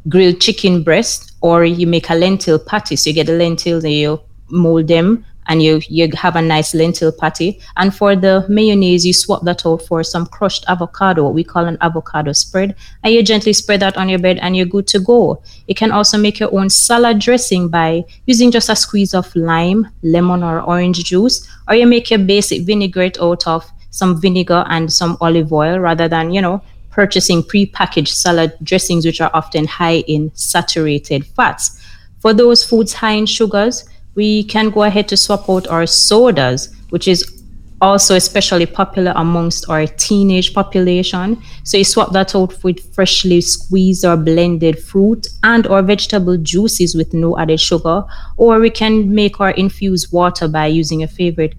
grilled 0.08 0.40
chicken 0.40 0.82
breast, 0.82 1.32
or 1.40 1.64
you 1.64 1.86
make 1.86 2.10
a 2.10 2.14
lentil 2.14 2.58
patty. 2.58 2.96
So 2.96 3.10
you 3.10 3.14
get 3.14 3.26
the 3.26 3.36
lentils 3.36 3.84
and 3.84 3.92
you 3.92 4.20
mold 4.48 4.88
them 4.88 5.24
and 5.46 5.62
you 5.62 5.80
you 5.88 6.08
have 6.14 6.36
a 6.36 6.42
nice 6.42 6.74
lentil 6.74 7.12
patty. 7.12 7.60
And 7.76 7.94
for 7.94 8.14
the 8.14 8.46
mayonnaise, 8.48 9.04
you 9.04 9.12
swap 9.12 9.42
that 9.44 9.66
out 9.66 9.82
for 9.82 10.02
some 10.04 10.26
crushed 10.26 10.64
avocado, 10.68 11.24
what 11.24 11.34
we 11.34 11.44
call 11.44 11.64
an 11.64 11.78
avocado 11.80 12.32
spread, 12.32 12.76
and 13.02 13.12
you 13.12 13.22
gently 13.22 13.52
spread 13.52 13.80
that 13.80 13.96
on 13.96 14.08
your 14.08 14.18
bread, 14.18 14.38
and 14.38 14.56
you're 14.56 14.66
good 14.66 14.86
to 14.88 15.00
go. 15.00 15.42
You 15.66 15.74
can 15.74 15.90
also 15.90 16.18
make 16.18 16.38
your 16.38 16.54
own 16.54 16.70
salad 16.70 17.18
dressing 17.18 17.68
by 17.68 18.04
using 18.26 18.50
just 18.50 18.68
a 18.68 18.76
squeeze 18.76 19.14
of 19.14 19.34
lime, 19.34 19.88
lemon, 20.02 20.42
or 20.42 20.60
orange 20.60 21.04
juice, 21.04 21.48
or 21.68 21.74
you 21.74 21.86
make 21.86 22.10
your 22.10 22.20
basic 22.20 22.62
vinaigrette 22.62 23.20
out 23.20 23.46
of 23.46 23.68
some 23.90 24.20
vinegar 24.20 24.64
and 24.68 24.90
some 24.90 25.18
olive 25.20 25.52
oil 25.52 25.78
rather 25.78 26.08
than 26.08 26.32
you 26.32 26.40
know 26.40 26.62
purchasing 26.92 27.42
pre-packaged 27.42 28.14
salad 28.14 28.52
dressings 28.62 29.04
which 29.04 29.20
are 29.20 29.30
often 29.34 29.66
high 29.66 29.98
in 30.06 30.30
saturated 30.34 31.26
fats. 31.26 31.82
For 32.20 32.32
those 32.32 32.62
foods 32.62 32.92
high 32.92 33.12
in 33.12 33.26
sugars, 33.26 33.84
we 34.14 34.44
can 34.44 34.70
go 34.70 34.84
ahead 34.84 35.08
to 35.08 35.16
swap 35.16 35.48
out 35.48 35.66
our 35.66 35.86
sodas, 35.86 36.72
which 36.90 37.08
is 37.08 37.42
also 37.80 38.14
especially 38.14 38.64
popular 38.64 39.12
amongst 39.16 39.68
our 39.68 39.86
teenage 39.86 40.54
population. 40.54 41.42
So 41.64 41.78
you 41.78 41.84
swap 41.84 42.12
that 42.12 42.34
out 42.36 42.62
with 42.62 42.94
freshly 42.94 43.40
squeezed 43.40 44.04
or 44.04 44.16
blended 44.16 44.78
fruit 44.78 45.26
and 45.42 45.66
or 45.66 45.82
vegetable 45.82 46.36
juices 46.36 46.94
with 46.94 47.12
no 47.12 47.36
added 47.38 47.60
sugar. 47.60 48.04
Or 48.36 48.60
we 48.60 48.70
can 48.70 49.12
make 49.12 49.40
our 49.40 49.50
infused 49.50 50.12
water 50.12 50.46
by 50.46 50.66
using 50.66 51.00
your 51.00 51.08
favorite 51.08 51.54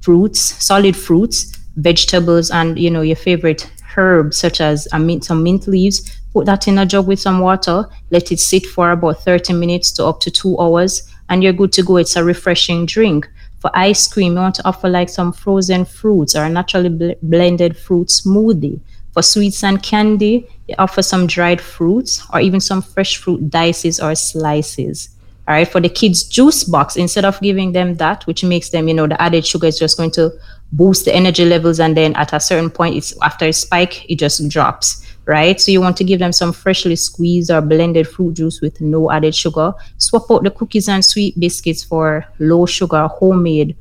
fruits, 0.00 0.40
solid 0.40 0.96
fruits, 0.96 1.54
vegetables, 1.76 2.50
and 2.50 2.78
you 2.78 2.90
know 2.90 3.02
your 3.02 3.16
favorite 3.16 3.70
herbs 3.96 4.38
such 4.38 4.60
as 4.60 4.86
mint, 4.98 5.24
some 5.24 5.42
mint 5.42 5.66
leaves. 5.66 6.18
Put 6.32 6.46
that 6.46 6.68
in 6.68 6.78
a 6.78 6.86
jug 6.86 7.06
with 7.06 7.20
some 7.20 7.40
water. 7.40 7.86
Let 8.10 8.30
it 8.30 8.38
sit 8.38 8.66
for 8.66 8.92
about 8.92 9.22
30 9.24 9.52
minutes 9.54 9.90
to 9.92 10.06
up 10.06 10.20
to 10.20 10.30
two 10.30 10.58
hours 10.58 11.08
and 11.28 11.42
you're 11.42 11.52
good 11.52 11.72
to 11.72 11.82
go. 11.82 11.96
It's 11.96 12.16
a 12.16 12.24
refreshing 12.24 12.86
drink. 12.86 13.28
For 13.60 13.70
ice 13.74 14.08
cream, 14.08 14.32
you 14.32 14.38
want 14.38 14.54
to 14.56 14.66
offer 14.66 14.88
like 14.88 15.08
some 15.08 15.32
frozen 15.32 15.84
fruits 15.84 16.34
or 16.34 16.44
a 16.44 16.48
naturally 16.48 16.88
bl- 16.88 17.18
blended 17.22 17.76
fruit 17.76 18.08
smoothie. 18.08 18.80
For 19.12 19.22
sweets 19.22 19.64
and 19.64 19.82
candy, 19.82 20.48
you 20.68 20.74
offer 20.78 21.02
some 21.02 21.26
dried 21.26 21.60
fruits 21.60 22.24
or 22.32 22.40
even 22.40 22.60
some 22.60 22.80
fresh 22.80 23.16
fruit 23.16 23.50
dices 23.50 24.00
or 24.00 24.14
slices. 24.14 25.10
All 25.48 25.54
right, 25.54 25.66
for 25.66 25.80
the 25.80 25.88
kids' 25.88 26.22
juice 26.22 26.62
box, 26.62 26.96
instead 26.96 27.24
of 27.24 27.40
giving 27.40 27.72
them 27.72 27.96
that, 27.96 28.24
which 28.26 28.44
makes 28.44 28.68
them, 28.70 28.86
you 28.86 28.94
know, 28.94 29.08
the 29.08 29.20
added 29.20 29.44
sugar 29.44 29.66
is 29.66 29.78
just 29.78 29.96
going 29.96 30.12
to 30.12 30.30
boost 30.72 31.04
the 31.04 31.14
energy 31.14 31.44
levels, 31.44 31.80
and 31.80 31.96
then 31.96 32.14
at 32.16 32.32
a 32.32 32.40
certain 32.40 32.70
point, 32.70 32.96
it's 32.96 33.14
after 33.22 33.46
a 33.46 33.52
spike, 33.52 34.08
it 34.10 34.16
just 34.16 34.48
drops 34.48 35.06
right? 35.30 35.60
So 35.60 35.70
you 35.70 35.80
want 35.80 35.96
to 35.98 36.04
give 36.04 36.18
them 36.18 36.32
some 36.32 36.52
freshly 36.52 36.96
squeezed 36.96 37.52
or 37.52 37.60
blended 37.60 38.08
fruit 38.08 38.34
juice 38.34 38.60
with 38.60 38.80
no 38.80 39.12
added 39.12 39.32
sugar. 39.32 39.72
Swap 39.98 40.28
out 40.28 40.42
the 40.42 40.50
cookies 40.50 40.88
and 40.88 41.04
sweet 41.04 41.38
biscuits 41.38 41.84
for 41.84 42.26
low 42.40 42.66
sugar 42.66 43.06
homemade 43.06 43.76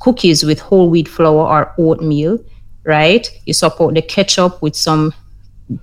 cookies 0.00 0.42
with 0.42 0.58
whole 0.58 0.88
wheat 0.88 1.06
flour 1.06 1.46
or 1.46 1.74
oatmeal, 1.76 2.38
right? 2.84 3.30
You 3.44 3.52
swap 3.52 3.78
out 3.80 3.92
the 3.92 4.00
ketchup 4.00 4.62
with 4.62 4.74
some 4.74 5.12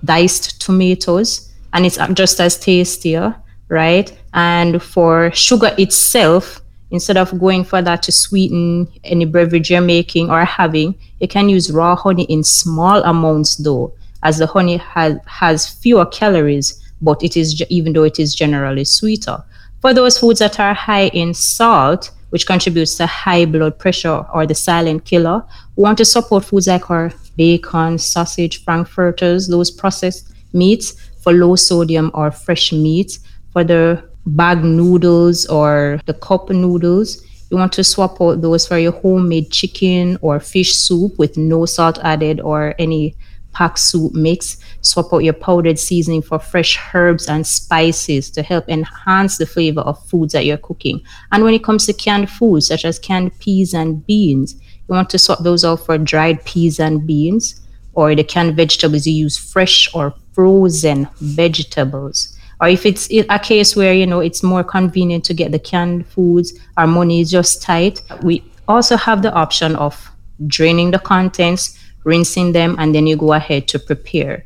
diced 0.04 0.60
tomatoes 0.60 1.52
and 1.72 1.86
it's 1.86 1.98
just 2.14 2.40
as 2.40 2.58
tastier, 2.58 3.36
right? 3.68 4.12
And 4.34 4.82
for 4.82 5.30
sugar 5.32 5.74
itself, 5.78 6.60
instead 6.90 7.16
of 7.16 7.38
going 7.38 7.64
for 7.64 7.82
that 7.82 8.02
to 8.04 8.12
sweeten 8.12 8.88
any 9.04 9.24
beverage 9.24 9.70
you're 9.70 9.80
making 9.80 10.30
or 10.30 10.44
having, 10.44 10.94
you 11.20 11.28
can 11.28 11.48
use 11.48 11.70
raw 11.70 11.94
honey 11.94 12.24
in 12.24 12.42
small 12.42 13.02
amounts 13.02 13.56
though, 13.56 13.92
as 14.22 14.38
the 14.38 14.46
honey 14.46 14.78
has, 14.78 15.18
has 15.26 15.68
fewer 15.68 16.06
calories, 16.06 16.82
but 17.02 17.22
it 17.22 17.36
is 17.36 17.62
even 17.68 17.92
though 17.92 18.04
it 18.04 18.18
is 18.18 18.34
generally 18.34 18.84
sweeter. 18.84 19.42
For 19.80 19.94
those 19.94 20.18
foods 20.18 20.40
that 20.40 20.58
are 20.58 20.74
high 20.74 21.08
in 21.08 21.34
salt, 21.34 22.10
which 22.30 22.46
contributes 22.46 22.96
to 22.96 23.06
high 23.06 23.44
blood 23.44 23.78
pressure 23.78 24.26
or 24.34 24.46
the 24.46 24.54
silent 24.54 25.04
killer, 25.04 25.44
we 25.76 25.82
want 25.82 25.98
to 25.98 26.04
support 26.04 26.44
foods 26.44 26.66
like 26.66 26.90
our 26.90 27.12
bacon, 27.36 27.96
sausage, 27.98 28.64
frankfurters, 28.64 29.48
those 29.48 29.70
processed 29.70 30.32
meats 30.52 30.94
for 31.22 31.32
low 31.32 31.56
sodium 31.56 32.10
or 32.14 32.30
fresh 32.30 32.72
meats. 32.72 33.20
For 33.52 33.64
the 33.64 34.07
bag 34.28 34.64
noodles 34.64 35.46
or 35.46 36.00
the 36.06 36.14
cup 36.14 36.50
noodles. 36.50 37.24
You 37.50 37.56
want 37.56 37.72
to 37.74 37.84
swap 37.84 38.20
out 38.20 38.42
those 38.42 38.66
for 38.66 38.78
your 38.78 38.92
homemade 38.92 39.50
chicken 39.50 40.18
or 40.20 40.38
fish 40.38 40.74
soup 40.74 41.18
with 41.18 41.36
no 41.36 41.64
salt 41.64 41.98
added 42.02 42.40
or 42.40 42.74
any 42.78 43.16
pack 43.52 43.78
soup 43.78 44.12
mix. 44.12 44.58
Swap 44.82 45.12
out 45.12 45.24
your 45.24 45.32
powdered 45.32 45.78
seasoning 45.78 46.22
for 46.22 46.38
fresh 46.38 46.78
herbs 46.92 47.26
and 47.28 47.46
spices 47.46 48.30
to 48.30 48.42
help 48.42 48.68
enhance 48.68 49.38
the 49.38 49.46
flavor 49.46 49.80
of 49.80 50.04
foods 50.08 50.34
that 50.34 50.44
you're 50.44 50.58
cooking. 50.58 51.02
And 51.32 51.42
when 51.42 51.54
it 51.54 51.64
comes 51.64 51.86
to 51.86 51.92
canned 51.94 52.30
foods, 52.30 52.68
such 52.68 52.84
as 52.84 52.98
canned 52.98 53.38
peas 53.38 53.72
and 53.72 54.06
beans, 54.06 54.54
you 54.54 54.94
want 54.94 55.10
to 55.10 55.18
swap 55.18 55.40
those 55.40 55.64
out 55.64 55.80
for 55.80 55.96
dried 55.96 56.44
peas 56.44 56.78
and 56.78 57.06
beans. 57.06 57.60
Or 57.94 58.14
the 58.14 58.22
canned 58.22 58.54
vegetables, 58.54 59.06
you 59.06 59.14
use 59.14 59.36
fresh 59.36 59.92
or 59.92 60.14
frozen 60.32 61.08
vegetables 61.18 62.37
or 62.60 62.68
if 62.68 62.84
it's 62.84 63.08
a 63.10 63.38
case 63.38 63.76
where 63.76 63.92
you 63.94 64.06
know 64.06 64.20
it's 64.20 64.42
more 64.42 64.64
convenient 64.64 65.24
to 65.24 65.34
get 65.34 65.52
the 65.52 65.58
canned 65.58 66.06
foods 66.06 66.58
our 66.76 66.86
money 66.86 67.20
is 67.20 67.30
just 67.30 67.62
tight. 67.62 68.02
We 68.22 68.44
also 68.66 68.96
have 68.96 69.22
the 69.22 69.32
option 69.32 69.76
of 69.76 70.10
draining 70.46 70.90
the 70.90 70.98
contents 70.98 71.78
rinsing 72.04 72.52
them 72.52 72.76
and 72.78 72.94
then 72.94 73.06
you 73.06 73.16
go 73.16 73.32
ahead 73.32 73.68
to 73.68 73.78
prepare 73.78 74.44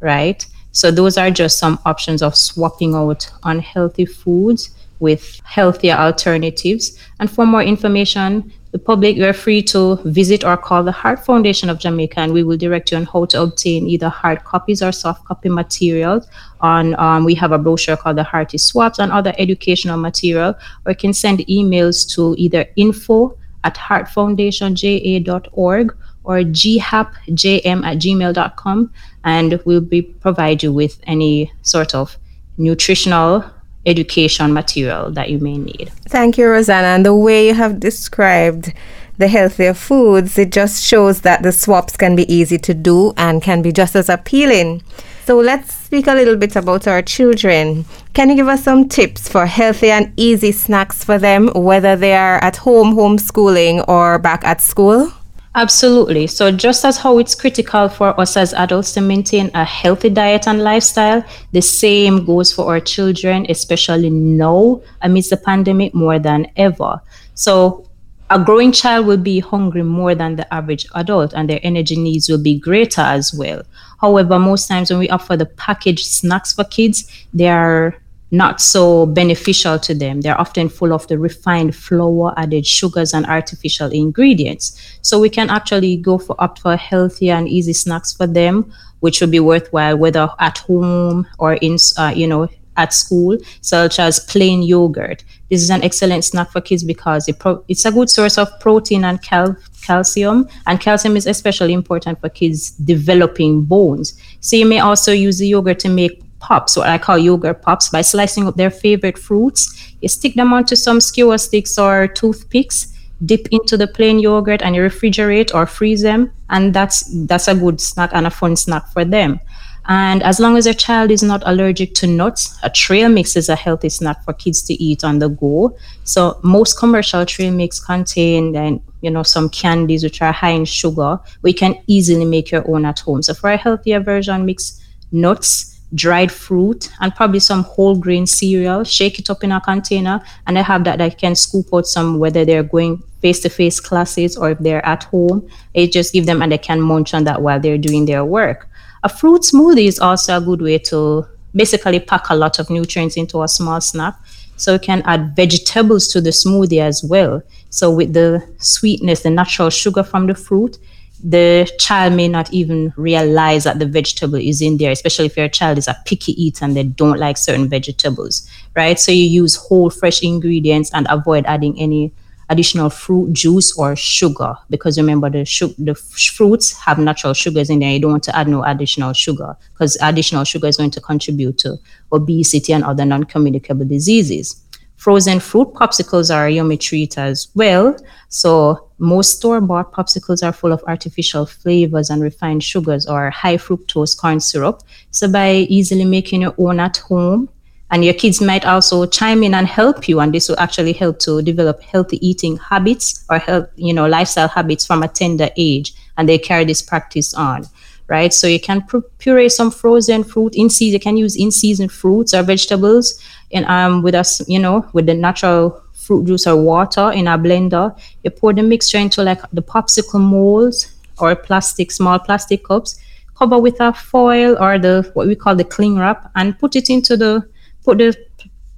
right? 0.00 0.44
So 0.72 0.90
those 0.90 1.18
are 1.18 1.30
just 1.30 1.58
some 1.58 1.78
options 1.84 2.22
of 2.22 2.36
swapping 2.36 2.94
out 2.94 3.30
unhealthy 3.44 4.06
foods 4.06 4.70
with 5.00 5.40
healthier 5.44 5.94
alternatives 5.94 6.98
and 7.18 7.30
for 7.30 7.44
more 7.44 7.62
information 7.62 8.52
the 8.72 8.78
public, 8.78 9.16
you 9.16 9.26
are 9.26 9.32
free 9.32 9.62
to 9.62 9.96
visit 10.04 10.44
or 10.44 10.56
call 10.56 10.84
the 10.84 10.92
Heart 10.92 11.24
Foundation 11.24 11.68
of 11.68 11.80
Jamaica, 11.80 12.20
and 12.20 12.32
we 12.32 12.44
will 12.44 12.56
direct 12.56 12.92
you 12.92 12.98
on 12.98 13.04
how 13.04 13.24
to 13.24 13.42
obtain 13.42 13.88
either 13.88 14.08
hard 14.08 14.44
copies 14.44 14.80
or 14.80 14.92
soft 14.92 15.24
copy 15.24 15.48
materials. 15.48 16.28
On 16.60 16.94
um, 17.00 17.24
we 17.24 17.34
have 17.34 17.50
a 17.50 17.58
brochure 17.58 17.96
called 17.96 18.16
the 18.16 18.22
Hearty 18.22 18.58
Swaps 18.58 19.00
and 19.00 19.10
other 19.10 19.34
educational 19.38 19.96
material, 19.96 20.54
or 20.86 20.92
you 20.92 20.96
can 20.96 21.12
send 21.12 21.40
emails 21.40 22.08
to 22.14 22.36
either 22.38 22.64
info 22.76 23.36
at 23.64 23.74
heartfoundationja.org 23.74 25.96
or 26.22 26.36
ghapjm 26.36 27.84
at 27.84 27.98
gmail.com, 27.98 28.92
and 29.24 29.60
we'll 29.64 29.80
be 29.80 30.02
provide 30.02 30.62
you 30.62 30.72
with 30.72 31.00
any 31.08 31.52
sort 31.62 31.92
of 31.92 32.16
nutritional 32.56 33.44
education 33.86 34.52
material 34.52 35.10
that 35.12 35.30
you 35.30 35.38
may 35.38 35.56
need. 35.56 35.90
Thank 36.08 36.38
you, 36.38 36.48
Rosanna. 36.48 36.88
And 36.88 37.06
the 37.06 37.14
way 37.14 37.48
you 37.48 37.54
have 37.54 37.80
described 37.80 38.72
the 39.18 39.28
healthier 39.28 39.74
foods, 39.74 40.38
it 40.38 40.50
just 40.50 40.84
shows 40.84 41.20
that 41.22 41.42
the 41.42 41.52
swaps 41.52 41.96
can 41.96 42.16
be 42.16 42.30
easy 42.32 42.58
to 42.58 42.74
do 42.74 43.12
and 43.16 43.42
can 43.42 43.62
be 43.62 43.72
just 43.72 43.94
as 43.94 44.08
appealing. 44.08 44.82
So 45.24 45.38
let's 45.38 45.72
speak 45.72 46.06
a 46.06 46.14
little 46.14 46.36
bit 46.36 46.56
about 46.56 46.88
our 46.88 47.02
children. 47.02 47.84
Can 48.14 48.30
you 48.30 48.36
give 48.36 48.48
us 48.48 48.64
some 48.64 48.88
tips 48.88 49.28
for 49.28 49.46
healthy 49.46 49.90
and 49.90 50.12
easy 50.16 50.50
snacks 50.52 51.04
for 51.04 51.18
them, 51.18 51.48
whether 51.54 51.94
they 51.94 52.14
are 52.14 52.42
at 52.42 52.56
home, 52.56 52.94
homeschooling, 52.96 53.86
or 53.88 54.18
back 54.18 54.44
at 54.44 54.60
school? 54.60 55.12
Absolutely. 55.54 56.28
So, 56.28 56.52
just 56.52 56.84
as 56.84 56.96
how 56.98 57.18
it's 57.18 57.34
critical 57.34 57.88
for 57.88 58.18
us 58.20 58.36
as 58.36 58.54
adults 58.54 58.92
to 58.92 59.00
maintain 59.00 59.50
a 59.52 59.64
healthy 59.64 60.08
diet 60.08 60.46
and 60.46 60.62
lifestyle, 60.62 61.24
the 61.50 61.60
same 61.60 62.24
goes 62.24 62.52
for 62.52 62.66
our 62.66 62.78
children, 62.78 63.46
especially 63.48 64.10
now 64.10 64.80
amidst 65.02 65.30
the 65.30 65.36
pandemic 65.36 65.92
more 65.92 66.20
than 66.20 66.46
ever. 66.56 67.00
So, 67.34 67.84
a 68.30 68.38
growing 68.38 68.70
child 68.70 69.06
will 69.06 69.16
be 69.16 69.40
hungry 69.40 69.82
more 69.82 70.14
than 70.14 70.36
the 70.36 70.52
average 70.54 70.86
adult, 70.94 71.32
and 71.34 71.50
their 71.50 71.58
energy 71.64 71.96
needs 71.96 72.28
will 72.28 72.40
be 72.40 72.56
greater 72.56 73.00
as 73.00 73.34
well. 73.34 73.62
However, 74.00 74.38
most 74.38 74.68
times 74.68 74.88
when 74.88 75.00
we 75.00 75.08
offer 75.10 75.36
the 75.36 75.46
packaged 75.46 76.06
snacks 76.06 76.52
for 76.52 76.62
kids, 76.62 77.10
they 77.34 77.48
are 77.48 77.96
not 78.30 78.60
so 78.60 79.06
beneficial 79.06 79.78
to 79.78 79.94
them. 79.94 80.20
They're 80.20 80.40
often 80.40 80.68
full 80.68 80.92
of 80.92 81.06
the 81.08 81.18
refined 81.18 81.74
flour, 81.74 82.32
added 82.36 82.66
sugars, 82.66 83.12
and 83.12 83.26
artificial 83.26 83.90
ingredients. 83.90 84.98
So 85.02 85.18
we 85.18 85.30
can 85.30 85.50
actually 85.50 85.96
go 85.96 86.18
for 86.18 86.36
opt 86.38 86.60
for 86.60 86.76
healthier 86.76 87.34
and 87.34 87.48
easy 87.48 87.72
snacks 87.72 88.12
for 88.12 88.26
them, 88.26 88.72
which 89.00 89.20
would 89.20 89.30
be 89.30 89.40
worthwhile 89.40 89.96
whether 89.96 90.28
at 90.38 90.58
home 90.58 91.26
or 91.38 91.54
in, 91.54 91.76
uh, 91.98 92.12
you 92.14 92.26
know, 92.26 92.48
at 92.76 92.94
school, 92.94 93.36
such 93.60 93.98
as 93.98 94.20
plain 94.20 94.62
yogurt. 94.62 95.24
This 95.50 95.62
is 95.62 95.70
an 95.70 95.82
excellent 95.82 96.24
snack 96.24 96.50
for 96.50 96.60
kids 96.60 96.84
because 96.84 97.28
it 97.28 97.38
pro- 97.38 97.62
it's 97.68 97.84
a 97.84 97.90
good 97.90 98.08
source 98.08 98.38
of 98.38 98.48
protein 98.60 99.04
and 99.04 99.20
cal- 99.22 99.56
calcium, 99.82 100.48
and 100.66 100.80
calcium 100.80 101.16
is 101.16 101.26
especially 101.26 101.72
important 101.72 102.20
for 102.20 102.28
kids 102.28 102.70
developing 102.70 103.62
bones. 103.62 104.18
So 104.40 104.56
you 104.56 104.66
may 104.66 104.78
also 104.78 105.12
use 105.12 105.38
the 105.38 105.48
yogurt 105.48 105.80
to 105.80 105.88
make 105.88 106.22
pops, 106.40 106.76
what 106.76 106.88
I 106.88 106.98
call 106.98 107.18
yogurt 107.18 107.62
pops, 107.62 107.90
by 107.90 108.02
slicing 108.02 108.46
up 108.48 108.56
their 108.56 108.70
favorite 108.70 109.18
fruits. 109.18 109.94
You 110.00 110.08
stick 110.08 110.34
them 110.34 110.52
onto 110.52 110.74
some 110.74 111.00
skewer 111.00 111.38
sticks 111.38 111.78
or 111.78 112.08
toothpicks, 112.08 112.92
dip 113.24 113.46
into 113.50 113.76
the 113.76 113.86
plain 113.86 114.18
yogurt, 114.18 114.62
and 114.62 114.74
you 114.74 114.82
refrigerate 114.82 115.54
or 115.54 115.66
freeze 115.66 116.02
them. 116.02 116.32
And 116.48 116.74
that's 116.74 117.04
that's 117.26 117.48
a 117.48 117.54
good 117.54 117.80
snack 117.80 118.10
and 118.12 118.26
a 118.26 118.30
fun 118.30 118.56
snack 118.56 118.88
for 118.88 119.04
them. 119.04 119.40
And 119.88 120.22
as 120.22 120.38
long 120.38 120.56
as 120.56 120.66
your 120.66 120.74
child 120.74 121.10
is 121.10 121.22
not 121.22 121.42
allergic 121.46 121.94
to 121.94 122.06
nuts, 122.06 122.58
a 122.62 122.70
trail 122.70 123.08
mix 123.08 123.36
is 123.36 123.48
a 123.48 123.56
healthy 123.56 123.88
snack 123.88 124.22
for 124.24 124.32
kids 124.32 124.62
to 124.62 124.74
eat 124.74 125.02
on 125.04 125.18
the 125.18 125.28
go. 125.28 125.76
So 126.04 126.38
most 126.42 126.78
commercial 126.78 127.24
trail 127.26 127.52
mix 127.52 127.80
contain 127.80 128.54
and 128.56 128.80
you 129.00 129.10
know 129.10 129.22
some 129.22 129.48
candies 129.48 130.04
which 130.04 130.20
are 130.22 130.32
high 130.32 130.50
in 130.50 130.64
sugar. 130.64 131.18
We 131.42 131.52
can 131.52 131.74
easily 131.86 132.24
make 132.24 132.50
your 132.50 132.70
own 132.70 132.84
at 132.84 133.00
home. 133.00 133.22
So 133.22 133.34
for 133.34 133.50
a 133.50 133.56
healthier 133.56 134.00
version, 134.00 134.44
mix 134.44 134.80
nuts, 135.12 135.69
dried 135.94 136.30
fruit 136.30 136.90
and 137.00 137.14
probably 137.14 137.40
some 137.40 137.64
whole 137.64 137.96
grain 137.96 138.26
cereal, 138.26 138.84
shake 138.84 139.18
it 139.18 139.30
up 139.30 139.42
in 139.42 139.52
a 139.52 139.60
container, 139.60 140.20
and 140.46 140.58
I 140.58 140.62
have 140.62 140.84
that 140.84 141.00
I 141.00 141.10
can 141.10 141.34
scoop 141.34 141.66
out 141.74 141.86
some 141.86 142.18
whether 142.18 142.44
they're 142.44 142.62
going 142.62 143.02
face 143.20 143.40
to 143.40 143.50
face 143.50 143.80
classes 143.80 144.36
or 144.36 144.50
if 144.50 144.58
they're 144.58 144.84
at 144.86 145.04
home. 145.04 145.48
I 145.76 145.86
just 145.86 146.12
give 146.12 146.26
them 146.26 146.42
and 146.42 146.52
they 146.52 146.58
can 146.58 146.80
munch 146.80 147.12
on 147.12 147.24
that 147.24 147.42
while 147.42 147.60
they're 147.60 147.78
doing 147.78 148.06
their 148.06 148.24
work. 148.24 148.68
A 149.02 149.08
fruit 149.08 149.42
smoothie 149.42 149.86
is 149.86 149.98
also 149.98 150.36
a 150.36 150.40
good 150.40 150.62
way 150.62 150.78
to 150.78 151.26
basically 151.54 152.00
pack 152.00 152.30
a 152.30 152.36
lot 152.36 152.58
of 152.58 152.70
nutrients 152.70 153.16
into 153.16 153.42
a 153.42 153.48
small 153.48 153.80
snack. 153.80 154.14
So 154.56 154.74
you 154.74 154.78
can 154.78 155.02
add 155.06 155.34
vegetables 155.34 156.08
to 156.08 156.20
the 156.20 156.30
smoothie 156.30 156.82
as 156.82 157.02
well. 157.02 157.42
So 157.70 157.90
with 157.90 158.12
the 158.12 158.46
sweetness, 158.58 159.22
the 159.22 159.30
natural 159.30 159.70
sugar 159.70 160.02
from 160.02 160.26
the 160.26 160.34
fruit, 160.34 160.78
the 161.22 161.70
child 161.78 162.14
may 162.14 162.28
not 162.28 162.52
even 162.52 162.92
realize 162.96 163.64
that 163.64 163.78
the 163.78 163.86
vegetable 163.86 164.36
is 164.36 164.62
in 164.62 164.78
there, 164.78 164.90
especially 164.90 165.26
if 165.26 165.36
your 165.36 165.48
child 165.48 165.78
is 165.78 165.88
a 165.88 165.96
picky 166.06 166.32
eater 166.42 166.64
and 166.64 166.76
they 166.76 166.84
don't 166.84 167.18
like 167.18 167.36
certain 167.36 167.68
vegetables, 167.68 168.48
right? 168.74 168.98
So 168.98 169.12
you 169.12 169.24
use 169.24 169.56
whole 169.56 169.90
fresh 169.90 170.22
ingredients 170.22 170.90
and 170.94 171.06
avoid 171.10 171.44
adding 171.46 171.78
any 171.78 172.12
additional 172.48 172.90
fruit 172.90 173.32
juice 173.32 173.78
or 173.78 173.94
sugar 173.94 174.54
because 174.70 174.98
remember 174.98 175.30
the 175.30 175.44
the 175.78 175.92
f- 175.92 175.98
fruits 175.98 176.72
have 176.72 176.98
natural 176.98 177.32
sugars 177.32 177.70
in 177.70 177.78
there. 177.78 177.92
You 177.92 178.00
don't 178.00 178.10
want 178.10 178.24
to 178.24 178.36
add 178.36 178.48
no 178.48 178.64
additional 178.64 179.12
sugar 179.12 179.56
because 179.72 179.96
additional 180.02 180.44
sugar 180.44 180.66
is 180.66 180.76
going 180.76 180.90
to 180.90 181.00
contribute 181.00 181.58
to 181.58 181.76
obesity 182.12 182.72
and 182.72 182.82
other 182.82 183.04
non-communicable 183.04 183.84
diseases. 183.84 184.60
Frozen 185.00 185.40
fruit 185.40 185.72
popsicles 185.72 186.28
are 186.32 186.46
a 186.46 186.50
yummy 186.50 186.76
treat 186.76 187.16
as 187.16 187.48
well. 187.54 187.96
So 188.28 188.90
most 188.98 189.38
store-bought 189.38 189.94
popsicles 189.94 190.46
are 190.46 190.52
full 190.52 190.72
of 190.72 190.84
artificial 190.86 191.46
flavors 191.46 192.10
and 192.10 192.20
refined 192.20 192.62
sugars 192.62 193.06
or 193.06 193.30
high 193.30 193.56
fructose 193.56 194.14
corn 194.14 194.40
syrup. 194.40 194.82
So 195.10 195.26
by 195.26 195.52
easily 195.70 196.04
making 196.04 196.42
your 196.42 196.54
own 196.58 196.80
at 196.80 196.98
home, 196.98 197.48
and 197.90 198.04
your 198.04 198.12
kids 198.12 198.42
might 198.42 198.66
also 198.66 199.06
chime 199.06 199.42
in 199.42 199.54
and 199.54 199.66
help 199.66 200.06
you, 200.06 200.20
and 200.20 200.34
this 200.34 200.50
will 200.50 200.60
actually 200.60 200.92
help 200.92 201.18
to 201.20 201.40
develop 201.40 201.80
healthy 201.80 202.18
eating 202.24 202.58
habits 202.58 203.24
or 203.30 203.38
health, 203.38 203.68
you 203.76 203.94
know, 203.94 204.06
lifestyle 204.06 204.48
habits 204.48 204.84
from 204.84 205.02
a 205.02 205.08
tender 205.08 205.48
age, 205.56 205.94
and 206.18 206.28
they 206.28 206.36
carry 206.36 206.66
this 206.66 206.82
practice 206.82 207.32
on 207.32 207.64
right? 208.10 208.34
So 208.34 208.46
you 208.48 208.60
can 208.60 208.84
puree 209.18 209.48
some 209.48 209.70
frozen 209.70 210.24
fruit 210.24 210.54
in 210.56 210.68
season. 210.68 210.94
You 210.94 211.00
can 211.00 211.16
use 211.16 211.36
in 211.36 211.50
season 211.52 211.88
fruits 211.88 212.34
or 212.34 212.42
vegetables 212.42 213.22
and 213.52 213.64
um, 213.66 214.02
with 214.02 214.14
us, 214.14 214.46
you 214.48 214.58
know, 214.58 214.84
with 214.92 215.06
the 215.06 215.14
natural 215.14 215.82
fruit 215.94 216.26
juice 216.26 216.46
or 216.46 216.56
water 216.56 217.12
in 217.12 217.28
a 217.28 217.38
blender. 217.38 217.96
You 218.24 218.30
pour 218.30 218.52
the 218.52 218.62
mixture 218.62 218.98
into 218.98 219.22
like 219.22 219.40
the 219.52 219.62
popsicle 219.62 220.20
molds 220.20 220.92
or 221.18 221.36
plastic, 221.36 221.92
small 221.92 222.18
plastic 222.18 222.64
cups. 222.64 222.98
Cover 223.38 223.58
with 223.58 223.80
a 223.80 223.92
foil 223.94 224.56
or 224.60 224.78
the 224.78 225.08
what 225.14 225.26
we 225.26 225.34
call 225.34 225.56
the 225.56 225.64
cling 225.64 225.96
wrap, 225.96 226.30
and 226.34 226.58
put 226.58 226.76
it 226.76 226.90
into 226.90 227.16
the 227.16 227.48
put 227.84 227.96
the 227.98 228.14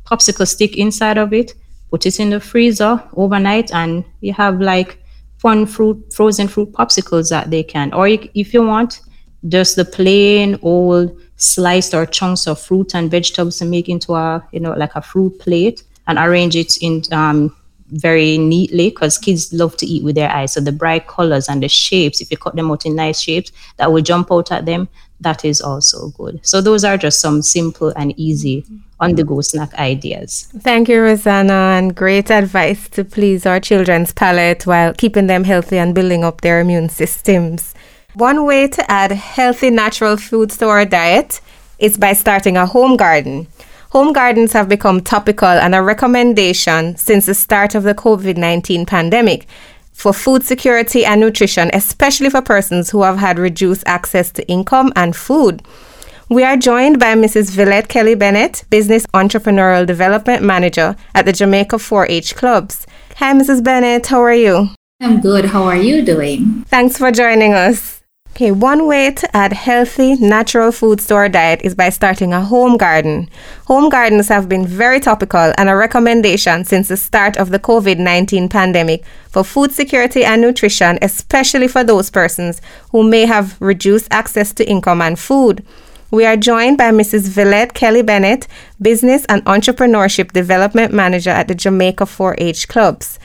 popsicle 0.04 0.46
stick 0.46 0.76
inside 0.76 1.18
of 1.18 1.32
it. 1.32 1.54
put 1.90 2.06
it 2.06 2.18
in 2.18 2.30
the 2.30 2.40
freezer 2.40 3.02
overnight, 3.16 3.70
and 3.72 4.04
you 4.20 4.32
have 4.32 4.60
like 4.60 4.98
fun 5.38 5.66
fruit, 5.66 5.98
frozen 6.12 6.48
fruit 6.48 6.72
popsicles 6.72 7.28
that 7.28 7.50
they 7.50 7.62
can. 7.62 7.92
Or 7.92 8.08
if 8.08 8.54
you 8.54 8.62
want, 8.62 9.00
just 9.48 9.76
the 9.76 9.84
plain 9.84 10.58
old 10.62 11.18
sliced 11.36 11.94
or 11.94 12.06
chunks 12.06 12.46
of 12.46 12.60
fruit 12.60 12.94
and 12.94 13.10
vegetables 13.10 13.58
to 13.58 13.64
make 13.64 13.88
into 13.88 14.14
a, 14.14 14.46
you 14.52 14.60
know, 14.60 14.72
like 14.72 14.94
a 14.94 15.02
fruit 15.02 15.38
plate 15.38 15.82
and 16.06 16.18
arrange 16.18 16.56
it 16.56 16.76
in 16.80 17.02
um, 17.12 17.54
very 17.92 18.38
neatly 18.38 18.90
because 18.90 19.18
kids 19.18 19.52
love 19.52 19.76
to 19.76 19.86
eat 19.86 20.02
with 20.04 20.14
their 20.14 20.30
eyes. 20.30 20.52
So 20.52 20.60
the 20.60 20.72
bright 20.72 21.06
colors 21.06 21.48
and 21.48 21.62
the 21.62 21.68
shapes, 21.68 22.20
if 22.20 22.30
you 22.30 22.36
cut 22.36 22.56
them 22.56 22.70
out 22.70 22.86
in 22.86 22.96
nice 22.96 23.20
shapes 23.20 23.52
that 23.76 23.92
will 23.92 24.02
jump 24.02 24.32
out 24.32 24.50
at 24.52 24.66
them, 24.66 24.88
that 25.20 25.44
is 25.44 25.60
also 25.60 26.08
good. 26.10 26.40
So 26.42 26.60
those 26.60 26.84
are 26.84 26.96
just 26.96 27.20
some 27.20 27.42
simple 27.42 27.92
and 27.96 28.18
easy 28.18 28.64
on 28.98 29.14
the 29.14 29.24
go 29.24 29.40
snack 29.40 29.74
ideas. 29.74 30.48
Thank 30.60 30.88
you, 30.88 31.00
Rosanna, 31.02 31.52
and 31.52 31.94
great 31.94 32.30
advice 32.30 32.88
to 32.90 33.04
please 33.04 33.46
our 33.46 33.60
children's 33.60 34.12
palate 34.12 34.66
while 34.66 34.94
keeping 34.94 35.26
them 35.26 35.44
healthy 35.44 35.78
and 35.78 35.94
building 35.94 36.24
up 36.24 36.40
their 36.40 36.60
immune 36.60 36.88
systems. 36.88 37.74
One 38.14 38.44
way 38.44 38.68
to 38.68 38.90
add 38.90 39.10
healthy 39.12 39.70
natural 39.70 40.18
foods 40.18 40.58
to 40.58 40.68
our 40.68 40.84
diet 40.84 41.40
is 41.78 41.96
by 41.96 42.12
starting 42.12 42.58
a 42.58 42.66
home 42.66 42.98
garden. 42.98 43.46
Home 43.92 44.12
gardens 44.12 44.52
have 44.52 44.68
become 44.68 45.00
topical 45.00 45.48
and 45.48 45.74
a 45.74 45.82
recommendation 45.82 46.94
since 46.98 47.24
the 47.24 47.34
start 47.34 47.74
of 47.74 47.84
the 47.84 47.94
COVID 47.94 48.36
19 48.36 48.84
pandemic 48.84 49.46
for 49.92 50.12
food 50.12 50.42
security 50.42 51.06
and 51.06 51.22
nutrition, 51.22 51.70
especially 51.72 52.28
for 52.28 52.42
persons 52.42 52.90
who 52.90 53.02
have 53.02 53.16
had 53.16 53.38
reduced 53.38 53.82
access 53.86 54.30
to 54.32 54.46
income 54.46 54.92
and 54.94 55.16
food. 55.16 55.62
We 56.28 56.44
are 56.44 56.56
joined 56.58 56.98
by 56.98 57.14
Mrs. 57.14 57.50
Villette 57.50 57.88
Kelly 57.88 58.14
Bennett, 58.14 58.64
Business 58.68 59.06
Entrepreneurial 59.14 59.86
Development 59.86 60.42
Manager 60.42 60.96
at 61.14 61.24
the 61.24 61.32
Jamaica 61.32 61.78
4 61.78 62.06
H 62.08 62.36
Clubs. 62.36 62.86
Hi, 63.16 63.32
Mrs. 63.32 63.64
Bennett, 63.64 64.06
how 64.06 64.20
are 64.20 64.34
you? 64.34 64.68
I'm 65.00 65.20
good. 65.20 65.46
How 65.46 65.64
are 65.64 65.76
you 65.76 66.04
doing? 66.04 66.64
Thanks 66.68 66.98
for 66.98 67.10
joining 67.10 67.54
us. 67.54 68.01
Okay, 68.34 68.50
one 68.50 68.86
way 68.86 69.10
to 69.10 69.36
add 69.36 69.52
healthy, 69.52 70.14
natural 70.14 70.72
food 70.72 71.00
to 71.00 71.14
our 71.14 71.28
diet 71.28 71.60
is 71.64 71.74
by 71.74 71.90
starting 71.90 72.32
a 72.32 72.40
home 72.40 72.78
garden. 72.78 73.28
Home 73.66 73.90
gardens 73.90 74.28
have 74.28 74.48
been 74.48 74.66
very 74.66 75.00
topical 75.00 75.52
and 75.58 75.68
a 75.68 75.76
recommendation 75.76 76.64
since 76.64 76.88
the 76.88 76.96
start 76.96 77.36
of 77.36 77.50
the 77.50 77.58
COVID 77.58 77.98
19 77.98 78.48
pandemic 78.48 79.04
for 79.28 79.44
food 79.44 79.70
security 79.70 80.24
and 80.24 80.40
nutrition, 80.40 80.98
especially 81.02 81.68
for 81.68 81.84
those 81.84 82.08
persons 82.08 82.62
who 82.90 83.02
may 83.02 83.26
have 83.26 83.60
reduced 83.60 84.08
access 84.10 84.54
to 84.54 84.66
income 84.66 85.02
and 85.02 85.18
food. 85.18 85.62
We 86.10 86.24
are 86.24 86.38
joined 86.38 86.78
by 86.78 86.90
Mrs. 86.90 87.28
Villette 87.28 87.74
Kelly 87.74 88.00
Bennett, 88.00 88.48
Business 88.80 89.26
and 89.26 89.44
Entrepreneurship 89.44 90.32
Development 90.32 90.90
Manager 90.90 91.30
at 91.30 91.48
the 91.48 91.54
Jamaica 91.54 92.06
4 92.06 92.36
H 92.38 92.66
Clubs. 92.66 93.18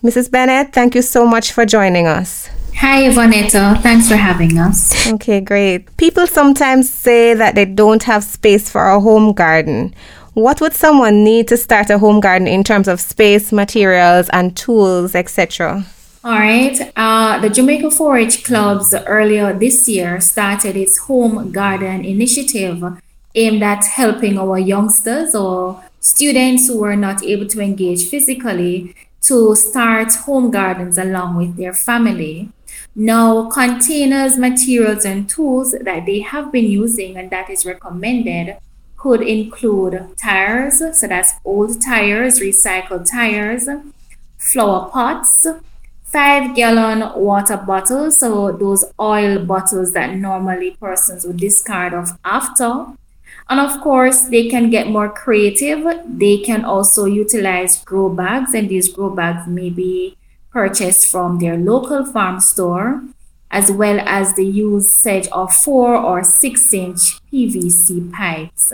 Mrs. 0.00 0.30
Bennett, 0.30 0.72
thank 0.72 0.94
you 0.94 1.02
so 1.02 1.26
much 1.26 1.50
for 1.50 1.66
joining 1.66 2.06
us. 2.06 2.48
Hi, 2.80 3.08
Vanetta. 3.10 3.82
Thanks 3.82 4.08
for 4.08 4.14
having 4.14 4.56
us. 4.56 5.06
Okay, 5.14 5.40
great. 5.40 5.96
People 5.96 6.28
sometimes 6.28 6.88
say 6.88 7.34
that 7.34 7.56
they 7.56 7.64
don't 7.64 8.04
have 8.04 8.22
space 8.22 8.70
for 8.70 8.86
a 8.86 9.00
home 9.00 9.32
garden. 9.32 9.92
What 10.34 10.60
would 10.60 10.74
someone 10.74 11.24
need 11.24 11.48
to 11.48 11.56
start 11.56 11.90
a 11.90 11.98
home 11.98 12.20
garden 12.20 12.46
in 12.46 12.62
terms 12.62 12.86
of 12.86 13.00
space, 13.00 13.50
materials, 13.50 14.28
and 14.28 14.56
tools, 14.56 15.16
etc.? 15.16 15.84
All 16.22 16.38
right. 16.38 16.92
Uh, 16.94 17.40
the 17.40 17.50
Jamaica 17.50 17.90
4 17.90 18.18
H 18.18 18.44
Clubs 18.44 18.94
earlier 19.06 19.52
this 19.52 19.88
year 19.88 20.20
started 20.20 20.76
its 20.76 20.98
home 20.98 21.50
garden 21.50 22.04
initiative 22.04 22.84
aimed 23.34 23.62
at 23.64 23.84
helping 23.86 24.38
our 24.38 24.56
youngsters 24.56 25.34
or 25.34 25.82
students 25.98 26.68
who 26.68 26.78
were 26.78 26.96
not 26.96 27.24
able 27.24 27.48
to 27.48 27.60
engage 27.60 28.08
physically 28.08 28.94
to 29.22 29.56
start 29.56 30.14
home 30.14 30.52
gardens 30.52 30.96
along 30.96 31.36
with 31.36 31.56
their 31.56 31.74
family. 31.74 32.52
Now, 33.00 33.48
containers, 33.48 34.36
materials, 34.36 35.04
and 35.04 35.28
tools 35.28 35.70
that 35.70 36.04
they 36.04 36.18
have 36.18 36.50
been 36.50 36.64
using 36.64 37.16
and 37.16 37.30
that 37.30 37.48
is 37.48 37.64
recommended 37.64 38.56
could 38.96 39.22
include 39.22 40.16
tires, 40.20 40.78
so 40.78 41.06
that's 41.06 41.34
old 41.44 41.80
tires, 41.80 42.40
recycled 42.40 43.08
tires, 43.08 43.68
flower 44.36 44.90
pots, 44.90 45.46
five 46.02 46.56
gallon 46.56 47.22
water 47.22 47.56
bottles, 47.56 48.18
so 48.18 48.50
those 48.50 48.84
oil 48.98 49.44
bottles 49.44 49.92
that 49.92 50.16
normally 50.16 50.72
persons 50.80 51.24
would 51.24 51.36
discard 51.36 51.94
of 51.94 52.18
after. 52.24 52.86
And 53.48 53.60
of 53.60 53.80
course, 53.80 54.24
they 54.24 54.48
can 54.48 54.70
get 54.70 54.88
more 54.88 55.08
creative. 55.08 55.86
They 56.04 56.38
can 56.38 56.64
also 56.64 57.04
utilize 57.04 57.80
grow 57.84 58.08
bags, 58.08 58.54
and 58.54 58.68
these 58.68 58.92
grow 58.92 59.10
bags 59.10 59.46
may 59.46 59.70
be 59.70 60.17
purchased 60.58 61.06
from 61.12 61.38
their 61.38 61.56
local 61.56 62.04
farm 62.04 62.40
store, 62.40 63.00
as 63.48 63.70
well 63.70 64.00
as 64.00 64.34
the 64.34 64.44
usage 64.44 65.28
of 65.28 65.54
four 65.54 65.94
or 65.94 66.24
six 66.24 66.74
inch 66.74 67.00
PVC 67.30 68.12
pipes. 68.12 68.72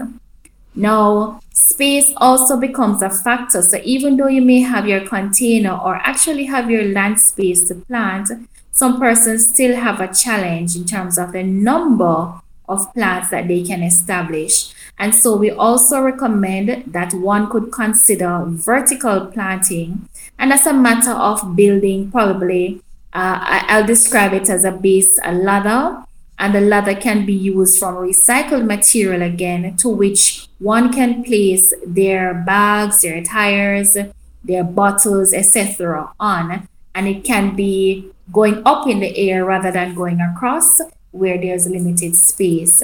Now, 0.75 1.41
space 1.53 2.11
also 2.17 2.59
becomes 2.59 3.03
a 3.03 3.11
factor. 3.11 3.61
So, 3.61 3.77
even 3.85 4.17
though 4.17 4.33
you 4.37 4.41
may 4.41 4.61
have 4.61 4.89
your 4.89 5.07
container 5.07 5.75
or 5.77 5.97
actually 5.97 6.47
have 6.47 6.71
your 6.71 6.85
land 6.85 7.21
space 7.21 7.69
to 7.69 7.75
plant, 7.75 8.31
some 8.73 8.99
persons 8.99 9.53
still 9.53 9.77
have 9.77 10.01
a 10.01 10.13
challenge 10.13 10.75
in 10.75 10.87
terms 10.87 11.19
of 11.19 11.33
the 11.33 11.43
number 11.43 12.41
of 12.67 12.95
plants 12.95 13.29
that 13.29 13.47
they 13.47 13.63
can 13.63 13.83
establish. 13.83 14.73
And 14.99 15.15
so 15.15 15.37
we 15.37 15.51
also 15.51 16.01
recommend 16.01 16.93
that 16.95 17.13
one 17.13 17.51
could 17.51 17.71
consider 17.71 18.45
vertical 18.47 19.27
planting. 19.27 20.09
And 20.39 20.51
that's 20.51 20.67
a 20.67 20.73
matter 20.73 21.13
of 21.13 21.57
building 21.57 22.11
probably, 22.11 22.83
uh, 23.13 23.39
I'll 23.69 23.87
describe 23.87 24.33
it 24.33 24.51
as 24.51 24.65
a 24.65 24.73
base, 24.73 25.19
a 25.25 25.33
ladder. 25.33 26.05
And 26.39 26.55
the 26.55 26.61
ladder 26.61 26.95
can 26.97 27.25
be 27.25 27.33
used 27.33 27.79
from 27.79 27.95
recycled 27.95 28.67
material 28.67 29.23
again, 29.23 29.77
to 29.77 29.89
which 29.89 30.49
one 30.59 30.93
can 30.93 31.23
place 31.23 31.73
their 31.87 32.35
bags, 32.35 33.03
their 33.03 33.23
tires, 33.23 33.97
their 34.43 34.65
bottles, 34.65 35.33
etc. 35.33 36.13
on. 36.19 36.69
And 36.95 37.09
it 37.09 37.23
can 37.25 37.55
be 37.55 38.11
going 38.33 38.63
up 38.67 38.89
in 38.89 39.01
the 39.01 39.17
air 39.17 39.45
rather 39.45 39.71
than 39.71 39.95
going 39.95 40.21
across 40.21 40.81
where 41.13 41.39
there's 41.39 41.69
limited 41.69 42.17
space. 42.17 42.83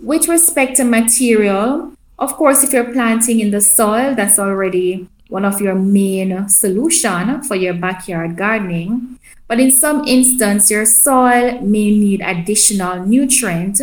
With 0.00 0.26
respect 0.26 0.76
to 0.76 0.84
material, 0.84 1.92
of 2.18 2.34
course, 2.34 2.64
if 2.64 2.72
you're 2.72 2.92
planting 2.92 3.40
in 3.40 3.50
the 3.50 3.60
soil, 3.60 4.14
that's 4.14 4.38
already 4.38 5.08
one 5.28 5.44
of 5.44 5.60
your 5.60 5.74
main 5.74 6.48
solution 6.48 7.42
for 7.42 7.56
your 7.56 7.74
backyard 7.74 8.36
gardening. 8.36 9.18
But 9.48 9.60
in 9.60 9.70
some 9.70 10.06
instance, 10.06 10.70
your 10.70 10.86
soil 10.86 11.60
may 11.60 11.90
need 11.90 12.20
additional 12.20 13.04
nutrient. 13.06 13.80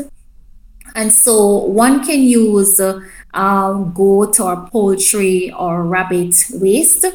And 0.96 1.12
so 1.12 1.58
one 1.58 2.04
can 2.06 2.22
use 2.22 2.80
uh, 2.80 3.74
goat 3.74 4.40
or 4.40 4.68
poultry 4.70 5.52
or 5.52 5.84
rabbit 5.84 6.36
waste, 6.54 7.06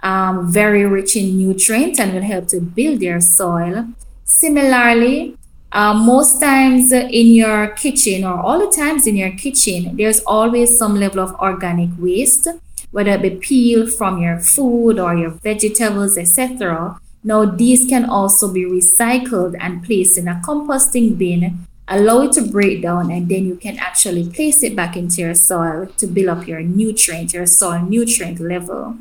um, 0.00 0.52
very 0.52 0.84
rich 0.84 1.16
in 1.16 1.38
nutrient 1.38 1.98
and 1.98 2.12
will 2.12 2.22
help 2.22 2.48
to 2.48 2.60
build 2.60 3.00
your 3.00 3.20
soil. 3.20 3.86
Similarly, 4.24 5.36
uh, 5.72 5.94
most 5.94 6.40
times 6.40 6.92
in 6.92 7.28
your 7.34 7.68
kitchen 7.68 8.24
or 8.24 8.38
all 8.38 8.58
the 8.58 8.74
times 8.74 9.06
in 9.06 9.16
your 9.16 9.32
kitchen, 9.32 9.96
there's 9.96 10.20
always 10.20 10.78
some 10.78 10.96
level 10.96 11.20
of 11.20 11.34
organic 11.40 11.90
waste, 11.98 12.48
whether 12.94 13.10
it 13.10 13.22
be 13.22 13.30
peel 13.30 13.88
from 13.88 14.22
your 14.22 14.38
food 14.38 15.00
or 15.00 15.16
your 15.16 15.30
vegetables, 15.30 16.16
etc. 16.16 16.96
Now, 17.24 17.44
these 17.44 17.88
can 17.88 18.04
also 18.04 18.52
be 18.52 18.62
recycled 18.66 19.56
and 19.58 19.82
placed 19.82 20.16
in 20.16 20.28
a 20.28 20.40
composting 20.46 21.18
bin, 21.18 21.66
allow 21.88 22.20
it 22.20 22.30
to 22.34 22.42
break 22.42 22.82
down, 22.82 23.10
and 23.10 23.28
then 23.28 23.46
you 23.46 23.56
can 23.56 23.78
actually 23.78 24.30
place 24.30 24.62
it 24.62 24.76
back 24.76 24.96
into 24.96 25.22
your 25.22 25.34
soil 25.34 25.88
to 25.96 26.06
build 26.06 26.28
up 26.28 26.46
your 26.46 26.60
nutrient, 26.60 27.32
your 27.32 27.46
soil 27.46 27.80
nutrient 27.80 28.38
level. 28.38 28.98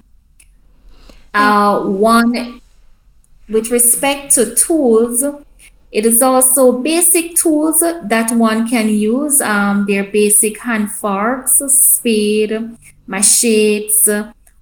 Uh, 1.32 1.84
one, 1.84 2.62
with 3.48 3.70
respect 3.70 4.34
to 4.34 4.56
tools, 4.56 5.24
it 5.94 6.08
is 6.08 6.24
also 6.24 6.72
basic 6.72 7.36
tools 7.36 7.82
that 7.82 8.32
one 8.32 8.68
can 8.68 8.90
use. 8.90 9.40
Um, 9.42 9.86
basic 9.86 10.60
hand 10.60 10.92
forks, 10.92 11.62
spade, 11.68 12.78
machetes. 13.06 14.10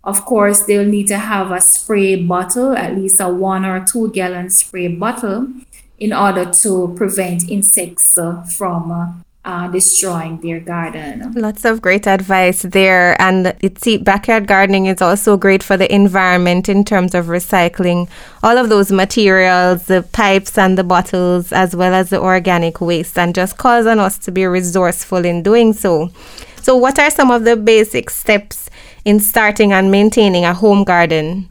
Of 0.04 0.26
course, 0.26 0.64
they'll 0.64 0.86
need 0.86 1.08
to 1.08 1.18
have 1.18 1.52
a 1.52 1.62
spray 1.62 2.22
bottle, 2.22 2.76
at 2.76 2.98
least 2.98 3.22
a 3.22 3.30
one 3.30 3.64
or 3.64 3.86
two 3.86 4.12
gallon 4.12 4.50
spray 4.50 4.90
bottle, 4.90 5.48
in 5.98 6.12
order 6.12 6.52
to 6.64 6.94
prevent 6.98 7.50
insects 7.50 8.18
uh, 8.18 8.44
from 8.58 8.92
uh, 8.92 9.14
uh, 9.44 9.68
destroying 9.70 10.40
their 10.42 10.60
garden. 10.60 11.32
Lots 11.34 11.66
of 11.66 11.82
great 11.82 12.08
advice 12.08 12.62
there. 12.62 13.20
And 13.20 13.56
it's 13.62 13.82
see, 13.82 13.98
backyard 13.98 14.48
gardening 14.48 14.86
is 14.86 15.02
also 15.02 15.38
great 15.38 15.64
for 15.64 15.78
the 15.78 15.94
environment 15.94 16.70
in 16.70 16.84
terms 16.84 17.16
of 17.16 17.26
recycling 17.26 18.08
all 18.44 18.58
of 18.58 18.70
those 18.70 18.92
materials, 18.92 19.86
the 19.86 20.04
pipes 20.12 20.58
and 20.58 20.78
the 20.78 20.84
bottles, 20.84 21.52
as 21.52 21.76
well 21.76 21.94
as 21.94 22.10
the 22.10 22.22
organic 22.22 22.82
waste, 22.82 23.18
and 23.18 23.34
just 23.34 23.58
causing 23.58 24.00
us 24.00 24.18
to 24.20 24.32
be 24.32 24.46
resourceful 24.46 25.26
in 25.26 25.42
doing 25.42 25.74
so. 25.74 26.12
So, 26.62 26.76
what 26.76 27.00
are 27.00 27.10
some 27.10 27.32
of 27.32 27.44
the 27.44 27.56
basic 27.56 28.12
steps 28.12 28.70
in 29.04 29.20
starting 29.20 29.74
and 29.74 29.90
maintaining 29.90 30.46
a 30.46 30.54
home 30.54 30.84
garden? 30.84 31.51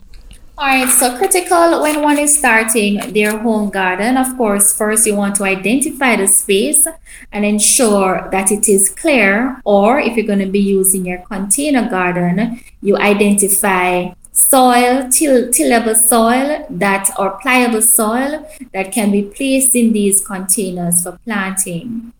All 0.61 0.67
right, 0.67 0.91
so 0.91 1.17
critical 1.17 1.81
when 1.81 2.03
one 2.03 2.19
is 2.19 2.37
starting 2.37 3.15
their 3.15 3.39
home 3.39 3.71
garden. 3.71 4.19
Of 4.19 4.37
course, 4.37 4.77
first 4.77 5.07
you 5.07 5.17
want 5.17 5.37
to 5.37 5.45
identify 5.45 6.17
the 6.17 6.27
space 6.27 6.87
and 7.33 7.47
ensure 7.47 8.29
that 8.31 8.53
it 8.53 8.69
is 8.69 8.91
clear. 8.91 9.59
Or 9.65 9.99
if 9.99 10.19
you're 10.19 10.27
going 10.27 10.41
to 10.41 10.53
be 10.53 10.61
using 10.61 11.07
your 11.07 11.21
container 11.21 11.89
garden, 11.89 12.61
you 12.83 12.99
identify 12.99 14.11
soil, 14.33 15.09
till, 15.11 15.51
tillable 15.51 15.95
soil 15.95 16.67
that 16.69 17.09
or 17.19 17.39
pliable 17.41 17.81
soil 17.81 18.47
that 18.75 18.93
can 18.93 19.11
be 19.11 19.23
placed 19.23 19.75
in 19.75 19.95
these 19.95 20.21
containers 20.21 21.03
for 21.03 21.19
planting. 21.25 22.13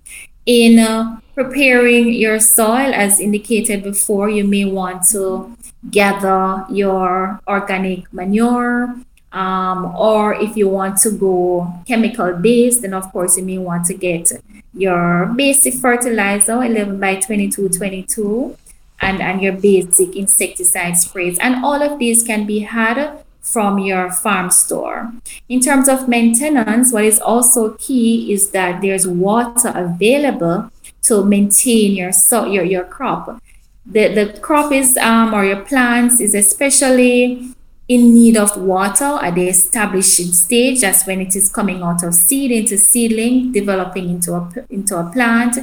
In 0.47 0.79
uh, 0.79 1.21
preparing 1.35 2.09
your 2.15 2.41
soil, 2.41 2.95
as 2.95 3.21
indicated 3.21 3.83
before, 3.83 4.31
you 4.31 4.45
may 4.45 4.65
want 4.65 5.07
to 5.11 5.55
gather 5.89 6.67
your 6.71 7.41
organic 7.47 8.13
manure. 8.13 8.95
Um, 9.33 9.95
or 9.97 10.35
if 10.35 10.57
you 10.57 10.69
want 10.69 10.99
to 11.03 11.13
go 11.13 11.73
chemical 11.87 12.33
based, 12.33 12.83
then 12.83 12.95
of 12.95 13.13
course 13.13 13.37
you 13.37 13.45
may 13.45 13.59
want 13.59 13.87
to 13.87 13.95
get 13.95 14.33
your 14.75 15.27
basic 15.37 15.75
fertilizer 15.75 16.63
11 16.63 16.99
by 16.99 17.15
22 17.17 17.69
22 17.69 18.57
and, 19.01 19.23
and 19.23 19.41
your 19.41 19.53
basic 19.53 20.17
insecticide 20.17 20.97
sprays. 20.97 21.39
And 21.39 21.65
all 21.65 21.81
of 21.81 21.99
these 21.99 22.23
can 22.23 22.45
be 22.47 22.61
had 22.61 23.19
from 23.41 23.79
your 23.79 24.11
farm 24.11 24.51
store. 24.51 25.13
In 25.49 25.61
terms 25.61 25.89
of 25.89 26.09
maintenance, 26.09 26.93
what 26.93 27.05
is 27.05 27.21
also 27.21 27.75
key 27.75 28.33
is 28.33 28.51
that 28.51 28.83
there's 28.83 29.07
water 29.07 29.73
available 29.75 30.71
to 31.03 31.25
maintain 31.25 31.95
your 31.95 32.13
so 32.13 32.45
your, 32.45 32.65
your 32.65 32.85
crop 32.85 33.41
the, 33.91 34.15
the 34.15 34.39
crop 34.41 34.73
is 34.73 34.97
um, 34.97 35.35
or 35.35 35.45
your 35.45 35.63
plants 35.65 36.21
is 36.21 36.35
especially 36.35 37.55
in 37.89 38.15
need 38.15 38.37
of 38.37 38.57
water 38.57 39.19
at 39.21 39.35
the 39.35 39.49
establishing 39.49 40.27
stage. 40.27 40.83
That's 40.83 41.05
when 41.09 41.21
it 41.21 41.35
is 41.35 41.51
coming 41.51 41.83
out 41.83 42.05
of 42.05 42.15
seed 42.15 42.53
into 42.53 42.79
seedling 42.79 43.51
developing 43.51 44.09
into 44.09 44.33
a 44.35 44.49
into 44.71 44.97
a 44.97 45.11
plant. 45.11 45.59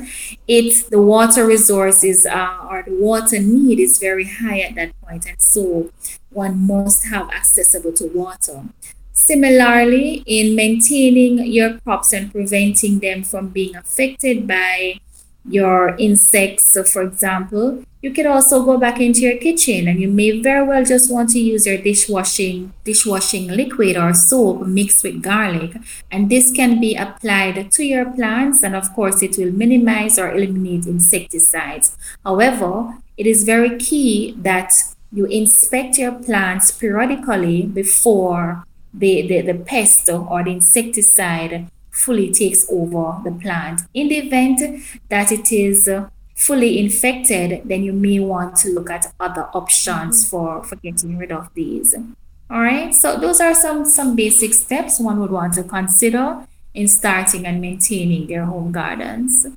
It's 0.46 0.84
the 0.84 1.02
water 1.02 1.48
resources 1.48 2.26
uh, 2.26 2.68
or 2.70 2.84
the 2.84 2.96
water 3.00 3.40
need 3.40 3.80
is 3.80 3.98
very 3.98 4.26
high 4.26 4.60
at 4.60 4.76
that 4.76 4.92
point 5.02 5.26
and 5.26 5.42
so 5.42 5.90
one 6.30 6.68
must 6.68 7.06
have 7.06 7.30
accessible 7.30 7.94
to 7.94 8.08
water. 8.08 8.64
Similarly 9.14 10.24
in 10.28 10.54
maintaining 10.54 11.46
your 11.48 11.80
crops 11.80 12.12
and 12.12 12.30
preventing 12.30 13.00
them 13.00 13.24
from 13.24 13.50
being 13.50 13.74
affected 13.78 14.46
by 14.46 15.00
your 15.48 15.96
insects. 15.98 16.74
So, 16.74 16.84
for 16.84 17.02
example, 17.02 17.84
you 18.02 18.14
can 18.14 18.28
also 18.28 18.64
go 18.64 18.78
back 18.78 19.00
into 19.00 19.22
your 19.22 19.38
kitchen 19.38 19.88
and 19.88 20.00
you 20.00 20.08
may 20.08 20.40
very 20.40 20.66
well 20.66 20.86
just 20.86 21.12
want 21.12 21.30
to 21.32 21.40
use 21.40 21.66
your 21.66 21.78
dishwashing 21.78 22.72
dishwashing 22.84 23.48
liquid 23.48 23.98
or 23.98 24.14
soap 24.14 24.68
mixed 24.68 25.04
with 25.04 25.22
garlic 25.22 25.76
and 26.12 26.30
this 26.30 26.52
can 26.52 26.80
be 26.80 26.96
applied 26.96 27.72
to 27.72 27.84
your 27.84 28.06
plants 28.12 28.62
and 28.64 28.76
of 28.76 28.94
course 28.94 29.24
it 29.24 29.36
will 29.38 29.52
minimize 29.52 30.20
or 30.20 30.32
eliminate 30.32 30.86
insecticides 30.86 31.98
however 32.24 32.98
it 33.18 33.26
is 33.26 33.44
very 33.44 33.78
key 33.78 34.36
that 34.38 34.72
you 35.12 35.26
inspect 35.26 35.98
your 35.98 36.12
plants 36.12 36.72
periodically 36.72 37.64
before 37.64 38.64
the, 38.94 39.28
the, 39.28 39.42
the 39.42 39.54
pest 39.54 40.10
or 40.10 40.44
the 40.44 40.52
insecticide 40.52 41.68
fully 41.98 42.32
takes 42.32 42.66
over 42.70 43.22
the 43.24 43.32
plant. 43.32 43.82
In 43.94 44.08
the 44.10 44.18
event 44.18 44.84
that 45.10 45.32
it 45.32 45.52
is 45.52 45.88
uh, 45.88 46.10
fully 46.36 46.80
infected, 46.80 47.64
then 47.66 47.84
you 47.84 47.94
may 47.94 48.20
want 48.20 48.56
to 48.58 48.70
look 48.70 48.90
at 48.90 49.14
other 49.20 49.50
options 49.54 50.24
mm-hmm. 50.24 50.30
for, 50.30 50.64
for 50.64 50.76
getting 50.78 51.18
rid 51.18 51.32
of 51.32 51.50
these. 51.54 51.96
All 52.50 52.62
right, 52.62 52.94
so 52.94 53.18
those 53.20 53.42
are 53.42 53.54
some, 53.54 53.84
some 53.84 54.16
basic 54.16 54.54
steps 54.54 55.00
one 55.00 55.20
would 55.20 55.32
want 55.32 55.54
to 55.56 55.64
consider 55.64 56.48
in 56.74 56.88
starting 56.88 57.46
and 57.46 57.60
maintaining 57.60 58.28
their 58.28 58.46
home 58.46 58.72
gardens. 58.72 59.48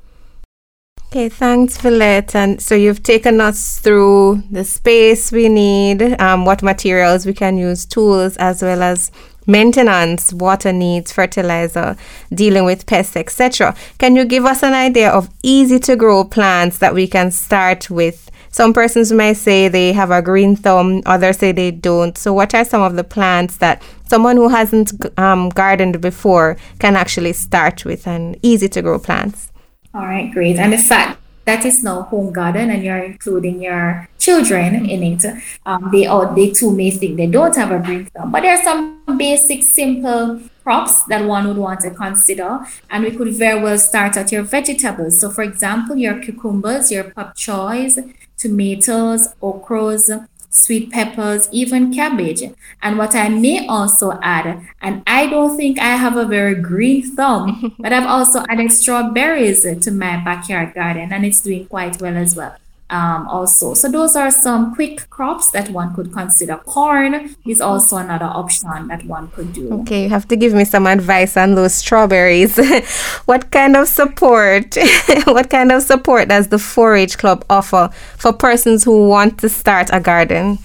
Okay, 1.07 1.29
thanks, 1.29 1.76
Villette. 1.76 2.37
And 2.37 2.62
so 2.62 2.76
you've 2.76 3.03
taken 3.03 3.40
us 3.40 3.81
through 3.81 4.44
the 4.48 4.62
space 4.64 5.33
we 5.33 5.48
need, 5.48 6.03
um, 6.20 6.44
what 6.44 6.62
materials 6.62 7.26
we 7.26 7.35
can 7.35 7.59
use, 7.59 7.85
tools, 7.85 8.37
as 8.37 8.62
well 8.62 8.83
as 8.83 9.11
maintenance, 9.46 10.33
water 10.33 10.72
needs, 10.72 11.12
fertilizer, 11.12 11.96
dealing 12.33 12.64
with 12.64 12.87
pests, 12.87 13.16
etc. 13.16 13.74
Can 13.98 14.16
you 14.16 14.24
give 14.24 14.44
us 14.44 14.62
an 14.62 14.74
idea 14.74 15.11
of 15.11 15.31
easy 15.42 15.79
to 15.81 15.96
grow 15.96 16.24
plants 16.24 16.79
that 16.79 16.94
we 16.94 17.07
can 17.07 17.31
start 17.31 17.90
with? 17.90 18.31
Some 18.53 18.72
persons 18.72 19.12
may 19.12 19.35
say 19.35 19.68
they 19.68 19.92
have 19.92 20.11
a 20.11 20.20
green 20.20 20.57
thumb, 20.57 21.03
others 21.07 21.38
say 21.38 21.53
they 21.53 21.70
don't. 21.70 22.18
So, 22.18 22.33
what 22.33 22.53
are 22.55 22.64
some 22.64 22.83
of 22.83 22.96
the 22.96 23.05
plants 23.05 23.59
that 23.59 23.81
someone 24.09 24.37
who 24.37 24.48
hasn't 24.48 24.92
um, 25.18 25.50
gardened 25.50 26.00
before 26.00 26.57
can 26.81 26.96
actually 26.96 27.33
start 27.33 27.85
with 27.85 28.09
and 28.09 28.37
easy 28.42 28.68
to 28.68 28.83
grow 28.83 28.98
plants? 28.98 29.53
All 29.94 30.03
right, 30.03 30.33
great. 30.33 30.57
And 30.57 30.72
the 30.72 30.79
fact 30.79 31.20
that 31.50 31.64
is 31.64 31.82
now 31.82 32.02
home 32.02 32.32
garden 32.32 32.70
and 32.70 32.84
you're 32.84 33.04
including 33.12 33.60
your 33.62 34.08
children 34.18 34.86
in 34.94 35.02
it, 35.02 35.24
um, 35.66 35.88
they 35.92 36.06
all 36.06 36.32
they 36.34 36.50
too 36.50 36.70
may 36.80 36.90
think 36.90 37.16
they 37.16 37.26
don't 37.26 37.56
have 37.56 37.72
a 37.72 37.80
green 37.86 38.04
thumb. 38.06 38.30
But 38.30 38.42
there 38.42 38.56
are 38.56 38.62
some 38.62 39.18
basic, 39.18 39.62
simple 39.62 40.40
crops 40.62 41.04
that 41.06 41.24
one 41.24 41.48
would 41.48 41.56
want 41.56 41.80
to 41.80 41.90
consider, 41.90 42.60
and 42.90 43.04
we 43.04 43.10
could 43.10 43.32
very 43.34 43.60
well 43.60 43.78
start 43.78 44.16
at 44.16 44.30
your 44.30 44.44
vegetables. 44.44 45.20
So, 45.20 45.30
for 45.30 45.42
example, 45.42 45.96
your 45.96 46.20
cucumbers, 46.20 46.92
your 46.92 47.04
pak 47.04 47.34
choys, 47.34 47.98
tomatoes, 48.36 49.22
okras, 49.42 50.04
sweet 50.50 50.90
peppers, 50.90 51.48
even 51.50 51.94
cabbage. 51.94 52.42
And 52.82 52.98
what 52.98 53.14
I 53.14 53.28
may 53.28 53.66
also 53.66 54.18
add, 54.20 54.60
and 54.82 55.02
I 55.06 55.26
don't 55.26 55.56
think 55.56 55.78
I 55.78 55.96
have 55.96 56.16
a 56.16 56.26
very 56.26 56.54
green 56.56 57.14
thumb, 57.16 57.74
but 57.78 57.92
I've 57.92 58.06
also 58.06 58.44
added 58.48 58.72
strawberries 58.72 59.62
to 59.62 59.90
my 59.90 60.22
backyard 60.22 60.74
garden 60.74 61.12
and 61.12 61.24
it's 61.24 61.40
doing 61.40 61.66
quite 61.66 62.00
well 62.00 62.16
as 62.16 62.36
well 62.36 62.56
um, 62.90 63.26
also. 63.29 63.74
So 63.74 63.90
those 63.90 64.16
are 64.16 64.31
some 64.31 64.74
quick 64.74 65.09
crops 65.11 65.50
that 65.53 65.70
one 65.70 65.94
could 65.94 66.12
consider. 66.12 66.57
Corn 66.59 67.35
is 67.46 67.61
also 67.61 67.96
another 67.96 68.26
option 68.26 68.88
that 68.88 69.05
one 69.05 69.29
could 69.29 69.53
do. 69.53 69.72
Okay, 69.81 70.05
you 70.05 70.09
have 70.09 70.29
to 70.29 70.37
give 70.37 70.53
me 70.53 70.64
some 70.64 70.87
advice 70.87 71.37
on 71.37 71.55
those 71.55 71.74
strawberries. 71.74 72.57
what 73.24 73.50
kind 73.50 73.76
of 73.76 73.88
support? 73.88 74.76
what 75.24 75.50
kind 75.50 75.72
of 75.72 75.83
support 75.83 76.29
does 76.29 76.48
the 76.48 76.57
4-H 76.57 77.18
club 77.18 77.44
offer 77.48 77.90
for 78.18 78.33
persons 78.33 78.85
who 78.85 79.09
want 79.09 79.38
to 79.38 79.48
start 79.48 79.88
a 79.92 80.00
garden? 80.00 80.59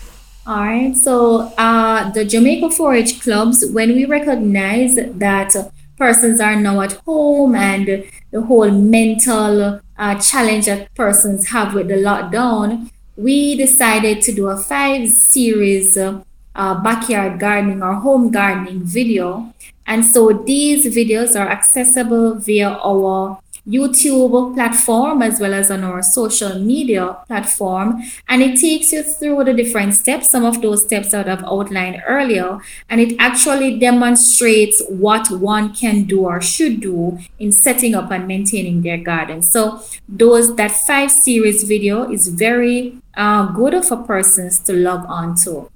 All 0.48 0.58
right. 0.58 0.96
So 0.96 1.54
uh, 1.58 2.12
the 2.12 2.26
Jamaica 2.26 2.68
4-H 2.68 3.22
clubs, 3.22 3.66
when 3.72 3.94
we 3.94 4.06
recognize 4.06 4.96
that 4.96 5.56
persons 5.98 6.40
are 6.40 6.56
now 6.56 6.82
at 6.82 6.94
home 6.94 7.56
and 7.56 8.04
the 8.32 8.42
whole 8.42 8.70
mental 8.70 9.80
uh, 9.98 10.16
challenge 10.20 10.66
that 10.66 10.94
persons 10.96 11.50
have 11.50 11.74
with 11.74 11.88
the 11.88 11.96
lockdown, 11.96 12.92
we 13.16 13.56
decided 13.56 14.22
to 14.24 14.34
do 14.34 14.48
a 14.48 14.58
five 14.58 15.10
series 15.10 15.98
uh, 15.98 16.84
backyard 16.84 17.40
gardening 17.40 17.82
or 17.82 17.94
home 17.96 18.32
gardening 18.32 18.82
video. 18.84 19.54
And 19.88 20.06
so 20.06 20.34
these 20.34 20.86
videos 20.88 21.40
are 21.40 21.48
accessible 21.48 22.36
via 22.36 22.70
our 22.70 23.40
YouTube 23.68 24.54
platform 24.54 25.22
as 25.22 25.40
well 25.40 25.54
as 25.54 25.72
on 25.72 25.84
our 25.84 26.04
social 26.04 26.60
media 26.60 27.18
platform. 27.28 28.02
And 28.28 28.42
it 28.42 28.60
takes 28.60 28.92
you 28.92 29.04
through 29.04 29.44
the 29.44 29.54
different 29.54 29.96
steps, 29.96 30.32
some 30.32 30.46
of 30.46 30.62
those 30.62 30.86
steps 30.86 31.12
that 31.12 31.28
I've 31.28 31.44
outlined 31.44 32.02
earlier. 32.08 32.60
And 32.90 33.02
it 33.02 33.16
actually 33.20 33.80
demonstrates 33.80 34.84
what 34.90 35.32
one 35.32 35.74
can 35.74 36.04
do 36.04 36.26
or 36.26 36.42
should 36.42 36.82
do 36.82 37.20
in 37.40 37.52
setting 37.52 37.96
up 37.96 38.12
and 38.12 38.28
maintaining 38.28 38.82
their 38.82 38.98
garden. 38.98 39.42
So 39.42 39.82
those 40.08 40.56
that 40.56 40.72
five 40.72 41.12
series 41.12 41.64
video 41.64 42.10
is 42.10 42.28
very 42.28 42.98
uh, 43.16 43.48
good 43.52 43.84
for 43.86 43.98
persons 43.98 44.60
to 44.60 44.74
log 44.74 45.06
on 45.08 45.36
to. 45.44 45.70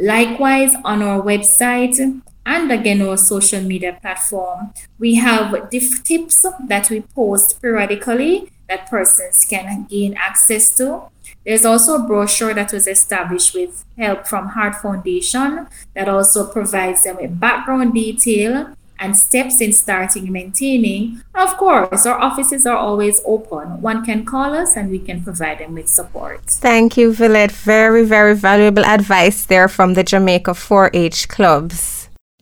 Likewise, 0.00 0.74
on 0.84 1.02
our 1.02 1.20
website, 1.20 2.22
and 2.46 2.70
again 2.72 3.02
our 3.02 3.16
social 3.16 3.60
media 3.60 3.98
platform. 4.00 4.72
We 4.98 5.16
have 5.16 5.70
diff 5.70 6.02
tips 6.04 6.46
that 6.66 6.90
we 6.90 7.00
post 7.00 7.60
periodically 7.60 8.50
that 8.68 8.88
persons 8.88 9.44
can 9.44 9.86
gain 9.90 10.14
access 10.14 10.76
to. 10.76 11.02
There's 11.44 11.64
also 11.64 11.96
a 11.96 12.06
brochure 12.06 12.54
that 12.54 12.72
was 12.72 12.86
established 12.86 13.54
with 13.54 13.84
help 13.96 14.26
from 14.26 14.48
Heart 14.48 14.76
Foundation 14.76 15.68
that 15.94 16.08
also 16.08 16.46
provides 16.46 17.04
them 17.04 17.16
with 17.16 17.40
background 17.40 17.94
detail 17.94 18.76
and 19.00 19.16
steps 19.16 19.60
in 19.60 19.72
starting 19.72 20.24
and 20.24 20.32
maintaining. 20.32 21.22
Of 21.34 21.56
course, 21.56 22.04
our 22.04 22.20
offices 22.20 22.66
are 22.66 22.76
always 22.76 23.20
open. 23.24 23.80
One 23.80 24.04
can 24.04 24.24
call 24.26 24.54
us 24.54 24.76
and 24.76 24.90
we 24.90 24.98
can 24.98 25.24
provide 25.24 25.58
them 25.58 25.74
with 25.74 25.88
support. 25.88 26.44
Thank 26.44 26.98
you, 26.98 27.12
Villette. 27.12 27.50
Very, 27.50 28.04
very 28.04 28.34
valuable 28.34 28.84
advice 28.84 29.46
there 29.46 29.68
from 29.68 29.94
the 29.94 30.04
Jamaica 30.04 30.54
4 30.54 30.90
H 30.92 31.28
clubs. 31.28 31.99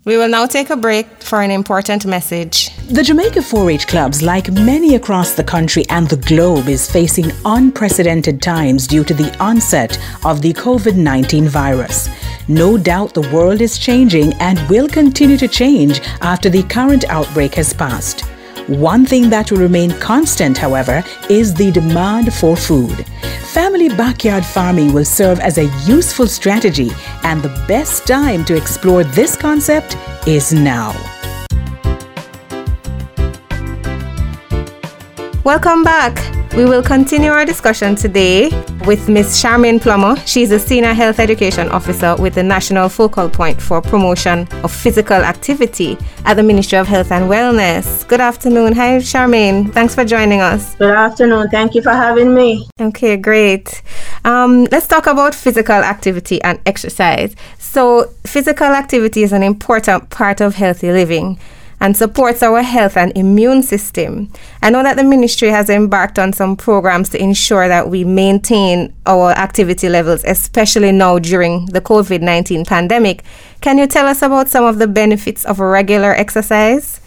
We 0.08 0.16
will 0.16 0.30
now 0.30 0.46
take 0.46 0.70
a 0.70 0.76
break 0.76 1.06
for 1.22 1.42
an 1.42 1.50
important 1.50 2.06
message. 2.06 2.74
The 2.86 3.02
Jamaica 3.02 3.42
4 3.42 3.70
H 3.72 3.86
clubs, 3.86 4.22
like 4.22 4.50
many 4.50 4.94
across 4.94 5.34
the 5.34 5.44
country 5.44 5.84
and 5.90 6.08
the 6.08 6.16
globe, 6.16 6.66
is 6.66 6.90
facing 6.90 7.30
unprecedented 7.44 8.40
times 8.40 8.86
due 8.86 9.04
to 9.04 9.12
the 9.12 9.30
onset 9.38 9.98
of 10.24 10.40
the 10.40 10.54
COVID 10.54 10.96
19 10.96 11.48
virus. 11.48 12.08
No 12.48 12.78
doubt 12.78 13.12
the 13.12 13.28
world 13.30 13.60
is 13.60 13.76
changing 13.76 14.32
and 14.40 14.58
will 14.70 14.88
continue 14.88 15.36
to 15.36 15.46
change 15.46 16.00
after 16.22 16.48
the 16.48 16.62
current 16.62 17.04
outbreak 17.10 17.52
has 17.56 17.74
passed. 17.74 18.22
One 18.66 19.04
thing 19.04 19.28
that 19.28 19.50
will 19.50 19.58
remain 19.58 19.90
constant, 20.00 20.56
however, 20.56 21.04
is 21.28 21.52
the 21.52 21.70
demand 21.70 22.32
for 22.32 22.56
food. 22.56 23.04
Family 23.52 23.88
backyard 23.88 24.44
farming 24.44 24.92
will 24.92 25.06
serve 25.06 25.40
as 25.40 25.56
a 25.56 25.64
useful 25.86 26.26
strategy, 26.26 26.90
and 27.24 27.42
the 27.42 27.64
best 27.66 28.06
time 28.06 28.44
to 28.44 28.54
explore 28.54 29.04
this 29.04 29.36
concept 29.36 29.96
is 30.26 30.52
now. 30.52 30.92
Welcome 35.44 35.82
back. 35.82 36.37
We 36.56 36.64
will 36.64 36.82
continue 36.82 37.30
our 37.30 37.44
discussion 37.44 37.94
today 37.94 38.48
with 38.84 39.08
Ms. 39.08 39.40
Charmaine 39.40 39.80
Plummer. 39.80 40.16
She's 40.26 40.50
a 40.50 40.58
Senior 40.58 40.92
Health 40.92 41.20
Education 41.20 41.68
Officer 41.68 42.16
with 42.16 42.34
the 42.34 42.42
National 42.42 42.88
Focal 42.88 43.28
Point 43.28 43.60
for 43.62 43.80
Promotion 43.80 44.48
of 44.64 44.72
Physical 44.72 45.16
Activity 45.16 45.96
at 46.24 46.34
the 46.34 46.42
Ministry 46.42 46.78
of 46.78 46.88
Health 46.88 47.12
and 47.12 47.30
Wellness. 47.30 48.06
Good 48.08 48.20
afternoon. 48.20 48.72
Hi, 48.74 48.96
Charmaine. 48.98 49.72
Thanks 49.72 49.94
for 49.94 50.04
joining 50.04 50.40
us. 50.40 50.74
Good 50.76 50.96
afternoon. 50.96 51.48
Thank 51.50 51.74
you 51.74 51.82
for 51.82 51.92
having 51.92 52.34
me. 52.34 52.68
Okay, 52.80 53.16
great. 53.16 53.82
Um, 54.24 54.64
let's 54.72 54.88
talk 54.88 55.06
about 55.06 55.34
physical 55.34 55.76
activity 55.76 56.42
and 56.42 56.58
exercise. 56.66 57.36
So, 57.58 58.10
physical 58.26 58.68
activity 58.68 59.22
is 59.22 59.32
an 59.32 59.42
important 59.44 60.10
part 60.10 60.40
of 60.40 60.56
healthy 60.56 60.90
living 60.90 61.38
and 61.80 61.96
supports 61.96 62.42
our 62.42 62.62
health 62.62 62.96
and 62.96 63.16
immune 63.16 63.62
system. 63.62 64.32
I 64.62 64.70
know 64.70 64.82
that 64.82 64.96
the 64.96 65.04
ministry 65.04 65.48
has 65.48 65.70
embarked 65.70 66.18
on 66.18 66.32
some 66.32 66.56
programs 66.56 67.08
to 67.10 67.22
ensure 67.22 67.68
that 67.68 67.88
we 67.88 68.04
maintain 68.04 68.94
our 69.06 69.30
activity 69.32 69.88
levels, 69.88 70.24
especially 70.24 70.92
now 70.92 71.18
during 71.18 71.66
the 71.66 71.80
COVID 71.80 72.20
19 72.20 72.64
pandemic. 72.64 73.24
Can 73.60 73.78
you 73.78 73.86
tell 73.86 74.06
us 74.06 74.22
about 74.22 74.48
some 74.48 74.64
of 74.64 74.78
the 74.78 74.88
benefits 74.88 75.44
of 75.44 75.60
regular 75.60 76.12
exercise? 76.12 77.00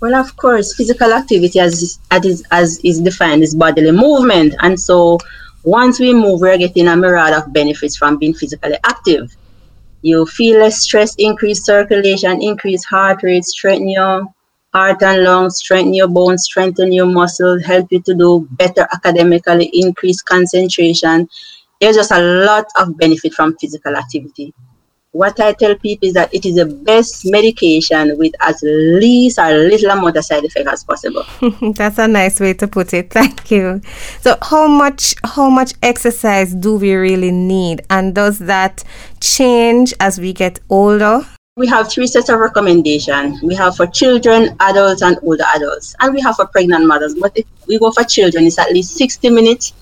Well, 0.00 0.14
of 0.14 0.36
course, 0.36 0.76
physical 0.76 1.12
activity, 1.12 1.58
as, 1.58 1.98
as, 2.12 2.44
as 2.52 2.78
is 2.84 3.00
defined, 3.00 3.42
is 3.42 3.54
bodily 3.54 3.90
movement. 3.90 4.54
And 4.60 4.78
so 4.78 5.18
once 5.64 5.98
we 5.98 6.14
move, 6.14 6.40
we're 6.40 6.56
getting 6.56 6.86
a 6.86 6.96
myriad 6.96 7.34
of 7.34 7.52
benefits 7.52 7.96
from 7.96 8.16
being 8.16 8.32
physically 8.34 8.76
active. 8.84 9.36
You 10.02 10.26
feel 10.26 10.60
less 10.60 10.80
stress, 10.80 11.14
increase 11.18 11.64
circulation, 11.64 12.42
increase 12.42 12.84
heart 12.84 13.22
rate, 13.22 13.44
strengthen 13.44 13.88
your 13.88 14.26
heart 14.72 15.02
and 15.02 15.22
lungs, 15.24 15.58
strengthen 15.58 15.94
your 15.94 16.08
bones, 16.08 16.44
strengthen 16.44 16.92
your 16.92 17.06
muscles, 17.06 17.64
help 17.64 17.90
you 17.90 18.00
to 18.02 18.14
do 18.14 18.48
better 18.52 18.86
academically, 18.92 19.70
increase 19.72 20.22
concentration. 20.22 21.28
There's 21.80 21.96
just 21.96 22.10
a 22.12 22.20
lot 22.20 22.66
of 22.76 22.96
benefit 22.96 23.34
from 23.34 23.56
physical 23.58 23.96
activity 23.96 24.52
what 25.12 25.40
I 25.40 25.52
tell 25.52 25.74
people 25.74 26.08
is 26.08 26.14
that 26.14 26.32
it 26.34 26.44
is 26.44 26.56
the 26.56 26.66
best 26.66 27.24
medication 27.24 28.18
with 28.18 28.32
as 28.40 28.60
least 28.62 29.38
or 29.38 29.52
little 29.52 29.90
amount 29.90 30.16
of 30.16 30.24
side 30.24 30.44
effect 30.44 30.68
as 30.68 30.84
possible. 30.84 31.24
That's 31.74 31.98
a 31.98 32.06
nice 32.06 32.40
way 32.40 32.54
to 32.54 32.68
put 32.68 32.92
it. 32.92 33.10
Thank 33.18 33.50
you. 33.50 33.80
So 34.20 34.36
how 34.42 34.68
much 34.68 35.14
how 35.24 35.48
much 35.48 35.72
exercise 35.82 36.54
do 36.54 36.76
we 36.76 36.94
really 36.94 37.30
need 37.30 37.82
and 37.88 38.14
does 38.14 38.38
that 38.40 38.84
change 39.20 39.94
as 39.98 40.20
we 40.20 40.32
get 40.32 40.60
older? 40.68 41.26
We 41.56 41.66
have 41.66 41.90
three 41.90 42.06
sets 42.06 42.28
of 42.28 42.38
recommendations. 42.38 43.42
We 43.42 43.54
have 43.56 43.76
for 43.76 43.86
children, 43.88 44.56
adults, 44.60 45.02
and 45.02 45.18
older 45.22 45.44
adults. 45.56 45.96
And 45.98 46.14
we 46.14 46.20
have 46.20 46.36
for 46.36 46.46
pregnant 46.46 46.86
mothers. 46.86 47.16
But 47.16 47.36
if 47.36 47.46
we 47.66 47.80
go 47.80 47.90
for 47.90 48.04
children, 48.04 48.44
it's 48.44 48.60
at 48.60 48.70
least 48.72 48.94
60 48.94 49.30
minutes, 49.30 49.72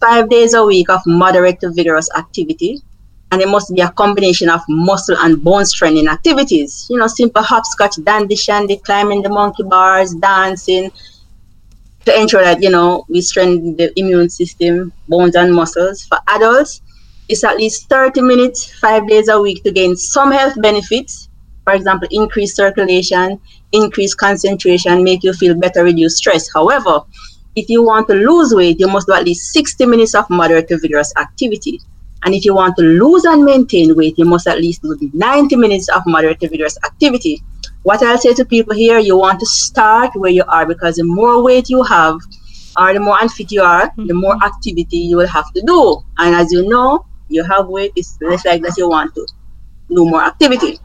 five 0.00 0.28
days 0.28 0.54
a 0.54 0.64
week 0.64 0.90
of 0.90 1.00
moderate 1.06 1.60
to 1.60 1.70
vigorous 1.70 2.08
activity 2.16 2.82
and 3.32 3.40
it 3.40 3.48
must 3.48 3.74
be 3.74 3.80
a 3.80 3.90
combination 3.90 4.50
of 4.50 4.60
muscle 4.68 5.16
and 5.18 5.42
bone 5.42 5.64
strengthening 5.64 6.06
activities. 6.06 6.86
You 6.90 6.98
know, 6.98 7.06
simple 7.06 7.42
hopscotch, 7.42 7.96
dandy 8.04 8.36
shandy, 8.36 8.76
climbing 8.76 9.22
the 9.22 9.30
monkey 9.30 9.62
bars, 9.62 10.14
dancing, 10.14 10.92
to 12.04 12.20
ensure 12.20 12.42
that 12.42 12.62
you 12.62 12.70
know 12.70 13.06
we 13.08 13.22
strengthen 13.22 13.74
the 13.76 13.90
immune 13.98 14.28
system, 14.28 14.92
bones 15.08 15.34
and 15.34 15.54
muscles. 15.54 16.04
For 16.04 16.18
adults, 16.28 16.82
it's 17.28 17.42
at 17.42 17.56
least 17.56 17.88
30 17.88 18.20
minutes, 18.20 18.70
five 18.78 19.08
days 19.08 19.28
a 19.28 19.40
week 19.40 19.64
to 19.64 19.72
gain 19.72 19.96
some 19.96 20.30
health 20.30 20.60
benefits. 20.60 21.30
For 21.64 21.72
example, 21.72 22.08
increased 22.10 22.56
circulation, 22.56 23.40
increase 23.72 24.14
concentration, 24.14 25.02
make 25.02 25.22
you 25.22 25.32
feel 25.32 25.54
better, 25.58 25.84
reduce 25.84 26.18
stress. 26.18 26.52
However, 26.52 27.00
if 27.56 27.70
you 27.70 27.82
want 27.82 28.08
to 28.08 28.14
lose 28.14 28.54
weight, 28.54 28.78
you 28.78 28.88
must 28.88 29.06
do 29.06 29.14
at 29.14 29.24
least 29.24 29.52
60 29.54 29.86
minutes 29.86 30.14
of 30.14 30.28
moderate 30.28 30.68
to 30.68 30.78
vigorous 30.78 31.14
activity. 31.16 31.80
And 32.24 32.34
if 32.34 32.44
you 32.44 32.54
want 32.54 32.76
to 32.76 32.82
lose 32.82 33.24
and 33.24 33.44
maintain 33.44 33.96
weight, 33.96 34.16
you 34.16 34.24
must 34.24 34.46
at 34.46 34.58
least 34.58 34.82
do 34.82 35.10
90 35.12 35.56
minutes 35.56 35.88
of 35.88 36.02
moderate 36.06 36.40
to 36.40 36.48
vigorous 36.48 36.78
activity. 36.84 37.42
What 37.82 38.02
I'll 38.02 38.18
say 38.18 38.32
to 38.34 38.44
people 38.44 38.74
here, 38.74 38.98
you 38.98 39.16
want 39.16 39.40
to 39.40 39.46
start 39.46 40.14
where 40.14 40.30
you 40.30 40.44
are 40.46 40.64
because 40.64 40.96
the 40.96 41.04
more 41.04 41.42
weight 41.42 41.68
you 41.68 41.82
have, 41.82 42.16
or 42.78 42.94
the 42.94 43.00
more 43.00 43.18
unfit 43.20 43.50
you 43.50 43.62
are, 43.62 43.88
mm-hmm. 43.90 44.06
the 44.06 44.14
more 44.14 44.36
activity 44.44 44.98
you 44.98 45.16
will 45.16 45.26
have 45.26 45.52
to 45.52 45.62
do. 45.66 46.02
And 46.18 46.34
as 46.34 46.52
you 46.52 46.68
know, 46.68 47.06
you 47.28 47.42
have 47.44 47.66
weight, 47.66 47.92
it's 47.96 48.18
less 48.20 48.44
like 48.44 48.62
that 48.62 48.76
you 48.78 48.88
want 48.88 49.14
to 49.16 49.26
do 49.88 50.04
more 50.04 50.22
activity. 50.22 50.78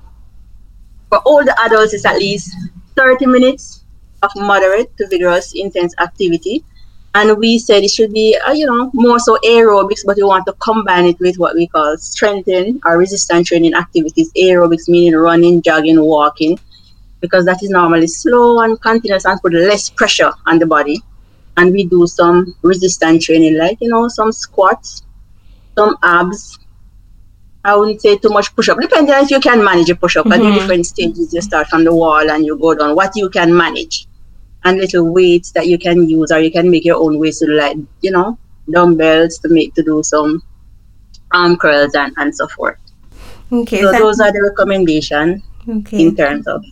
For 1.09 1.21
older 1.25 1.53
adults, 1.59 1.93
it's 1.93 2.05
at 2.05 2.17
least 2.17 2.55
30 2.95 3.27
minutes 3.27 3.85
of 4.23 4.31
moderate 4.35 4.95
to 4.97 5.07
vigorous 5.07 5.53
intense 5.55 5.93
activity 5.99 6.65
and 7.15 7.37
we 7.37 7.57
said 7.57 7.83
it 7.83 7.89
should 7.89 8.13
be, 8.13 8.37
uh, 8.47 8.51
you 8.51 8.65
know, 8.65 8.91
more 8.93 9.19
so 9.19 9.37
aerobics, 9.43 10.01
but 10.05 10.17
we 10.17 10.23
want 10.23 10.45
to 10.45 10.53
combine 10.53 11.05
it 11.05 11.19
with 11.19 11.37
what 11.37 11.55
we 11.55 11.67
call 11.67 11.97
strengthening 11.97 12.79
or 12.85 12.97
resistance 12.97 13.47
training 13.47 13.73
activities. 13.73 14.31
Aerobics 14.33 14.87
meaning 14.87 15.15
running, 15.15 15.61
jogging, 15.61 15.99
walking, 15.99 16.59
because 17.19 17.45
that 17.45 17.63
is 17.63 17.69
normally 17.69 18.07
slow 18.07 18.59
and 18.59 18.79
continuous 18.81 19.25
and 19.25 19.41
put 19.41 19.53
less 19.53 19.89
pressure 19.89 20.31
on 20.45 20.59
the 20.59 20.65
body. 20.65 21.01
And 21.55 21.71
we 21.71 21.85
do 21.85 22.05
some 22.05 22.55
resistance 22.61 23.25
training, 23.25 23.57
like, 23.57 23.79
you 23.81 23.89
know, 23.89 24.07
some 24.09 24.31
squats, 24.31 25.03
some 25.75 25.97
abs. 26.03 26.59
I 27.63 27.75
wouldn't 27.75 28.01
say 28.01 28.17
too 28.17 28.29
much 28.29 28.55
push 28.55 28.69
up, 28.69 28.79
depending 28.79 29.13
on 29.15 29.23
if 29.23 29.31
you 29.31 29.39
can 29.39 29.63
manage 29.63 29.89
a 29.89 29.95
push 29.95 30.17
up. 30.17 30.27
Mm-hmm. 30.27 30.45
At 30.45 30.53
different 30.53 30.85
stages, 30.85 31.33
you 31.33 31.41
start 31.41 31.67
from 31.67 31.83
the 31.83 31.93
wall 31.93 32.29
and 32.29 32.45
you 32.45 32.57
go 32.59 32.75
down, 32.75 32.95
what 32.95 33.15
you 33.15 33.29
can 33.29 33.55
manage 33.55 34.06
and 34.67 34.79
little 34.83 35.11
weights 35.13 35.51
that 35.51 35.67
you 35.67 35.77
can 35.77 36.07
use 36.09 36.31
or 36.31 36.39
you 36.39 36.51
can 36.51 36.69
make 36.69 36.83
your 36.83 36.97
own 37.03 37.17
weights 37.17 37.39
to 37.39 37.47
like 37.47 37.77
you 38.01 38.11
know 38.11 38.37
dumbbells 38.69 39.37
to 39.39 39.49
make 39.57 39.73
to 39.75 39.83
do 39.83 40.01
some 40.03 40.43
arm 41.31 41.55
curls 41.57 41.95
and, 41.95 42.13
and 42.17 42.35
so 42.35 42.47
forth 42.49 42.77
okay 43.51 43.81
so 43.81 43.91
those 43.93 44.19
are 44.19 44.31
the 44.31 44.41
recommendations 44.41 45.41
okay. 45.69 46.01
in 46.05 46.15
terms 46.15 46.47
of 46.47 46.63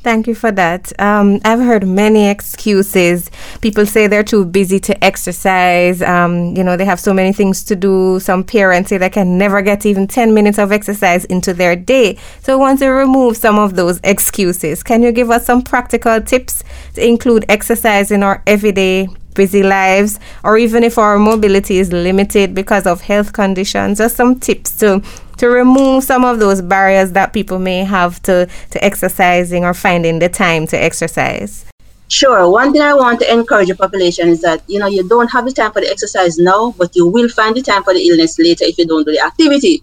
Thank 0.00 0.28
you 0.28 0.34
for 0.34 0.52
that. 0.52 0.92
Um, 1.00 1.40
I've 1.44 1.58
heard 1.58 1.86
many 1.86 2.28
excuses. 2.28 3.30
People 3.60 3.84
say 3.84 4.06
they're 4.06 4.22
too 4.22 4.44
busy 4.44 4.78
to 4.80 5.04
exercise. 5.04 6.00
Um, 6.02 6.54
you 6.56 6.62
know, 6.62 6.76
they 6.76 6.84
have 6.84 7.00
so 7.00 7.12
many 7.12 7.32
things 7.32 7.64
to 7.64 7.74
do. 7.74 8.20
Some 8.20 8.44
parents 8.44 8.90
say 8.90 8.98
they 8.98 9.10
can 9.10 9.36
never 9.38 9.60
get 9.60 9.84
even 9.84 10.06
10 10.06 10.32
minutes 10.32 10.58
of 10.58 10.70
exercise 10.70 11.24
into 11.24 11.52
their 11.52 11.74
day. 11.74 12.16
So, 12.42 12.56
want 12.58 12.78
to 12.78 12.88
remove 12.88 13.36
some 13.36 13.58
of 13.58 13.74
those 13.74 13.98
excuses. 14.04 14.84
Can 14.84 15.02
you 15.02 15.10
give 15.10 15.30
us 15.30 15.44
some 15.44 15.62
practical 15.62 16.20
tips 16.20 16.62
to 16.94 17.04
include 17.04 17.44
exercise 17.48 18.12
in 18.12 18.22
our 18.22 18.42
everyday 18.46 19.08
busy 19.38 19.62
lives, 19.62 20.20
or 20.44 20.58
even 20.58 20.84
if 20.84 20.98
our 20.98 21.18
mobility 21.18 21.78
is 21.78 21.90
limited 21.92 22.54
because 22.54 22.86
of 22.86 23.00
health 23.00 23.32
conditions, 23.32 23.98
just 23.98 24.16
some 24.16 24.38
tips 24.38 24.76
to 24.80 25.02
to 25.38 25.48
remove 25.48 26.02
some 26.02 26.24
of 26.24 26.40
those 26.40 26.60
barriers 26.60 27.12
that 27.12 27.32
people 27.32 27.60
may 27.60 27.84
have 27.84 28.20
to, 28.22 28.48
to 28.72 28.84
exercising 28.84 29.64
or 29.64 29.72
finding 29.72 30.18
the 30.18 30.28
time 30.28 30.66
to 30.66 30.76
exercise? 30.76 31.64
Sure. 32.08 32.50
One 32.50 32.72
thing 32.72 32.82
I 32.82 32.94
want 32.94 33.20
to 33.20 33.32
encourage 33.32 33.68
the 33.68 33.76
population 33.76 34.28
is 34.28 34.40
that 34.40 34.62
you 34.66 34.78
know 34.78 34.86
you 34.86 35.06
don't 35.08 35.30
have 35.30 35.44
the 35.44 35.52
time 35.52 35.72
for 35.72 35.80
the 35.80 35.90
exercise 35.90 36.38
now, 36.38 36.74
but 36.78 36.96
you 36.96 37.06
will 37.06 37.28
find 37.28 37.54
the 37.54 37.62
time 37.62 37.84
for 37.84 37.94
the 37.94 38.02
illness 38.08 38.38
later 38.38 38.64
if 38.64 38.78
you 38.78 38.86
don't 38.86 39.04
do 39.04 39.12
the 39.12 39.24
activity. 39.24 39.82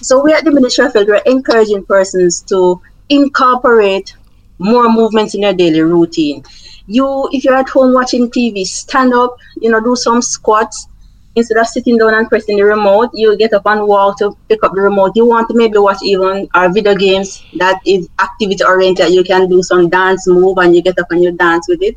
So 0.00 0.22
we 0.22 0.32
at 0.32 0.44
the 0.44 0.52
Ministry 0.52 0.86
of 0.86 0.94
Health 0.94 1.08
are 1.08 1.22
encouraging 1.26 1.84
persons 1.84 2.40
to 2.52 2.80
incorporate 3.08 4.16
more 4.58 4.90
movements 4.90 5.34
in 5.34 5.42
their 5.42 5.52
daily 5.52 5.82
routine. 5.82 6.42
You, 6.86 7.28
if 7.32 7.44
you're 7.44 7.56
at 7.56 7.68
home 7.68 7.92
watching 7.92 8.30
TV, 8.30 8.64
stand 8.64 9.12
up, 9.14 9.36
you 9.56 9.70
know, 9.70 9.80
do 9.80 9.96
some 9.96 10.22
squats, 10.22 10.88
instead 11.36 11.58
of 11.58 11.66
sitting 11.66 11.98
down 11.98 12.14
and 12.14 12.28
pressing 12.28 12.56
the 12.56 12.64
remote, 12.64 13.10
you 13.12 13.36
get 13.36 13.52
up 13.52 13.66
and 13.66 13.86
walk 13.86 14.18
to 14.18 14.36
pick 14.48 14.64
up 14.64 14.72
the 14.74 14.80
remote. 14.80 15.12
You 15.14 15.26
want 15.26 15.48
to 15.48 15.54
maybe 15.54 15.78
watch 15.78 15.98
even 16.02 16.48
our 16.54 16.72
video 16.72 16.94
games 16.94 17.44
that 17.58 17.80
is 17.84 18.08
activity 18.20 18.64
oriented. 18.64 19.10
You 19.10 19.22
can 19.22 19.48
do 19.48 19.62
some 19.62 19.90
dance 19.90 20.26
move 20.26 20.56
and 20.58 20.74
you 20.74 20.82
get 20.82 20.98
up 20.98 21.10
and 21.10 21.22
you 21.22 21.32
dance 21.32 21.68
with 21.68 21.82
it. 21.82 21.96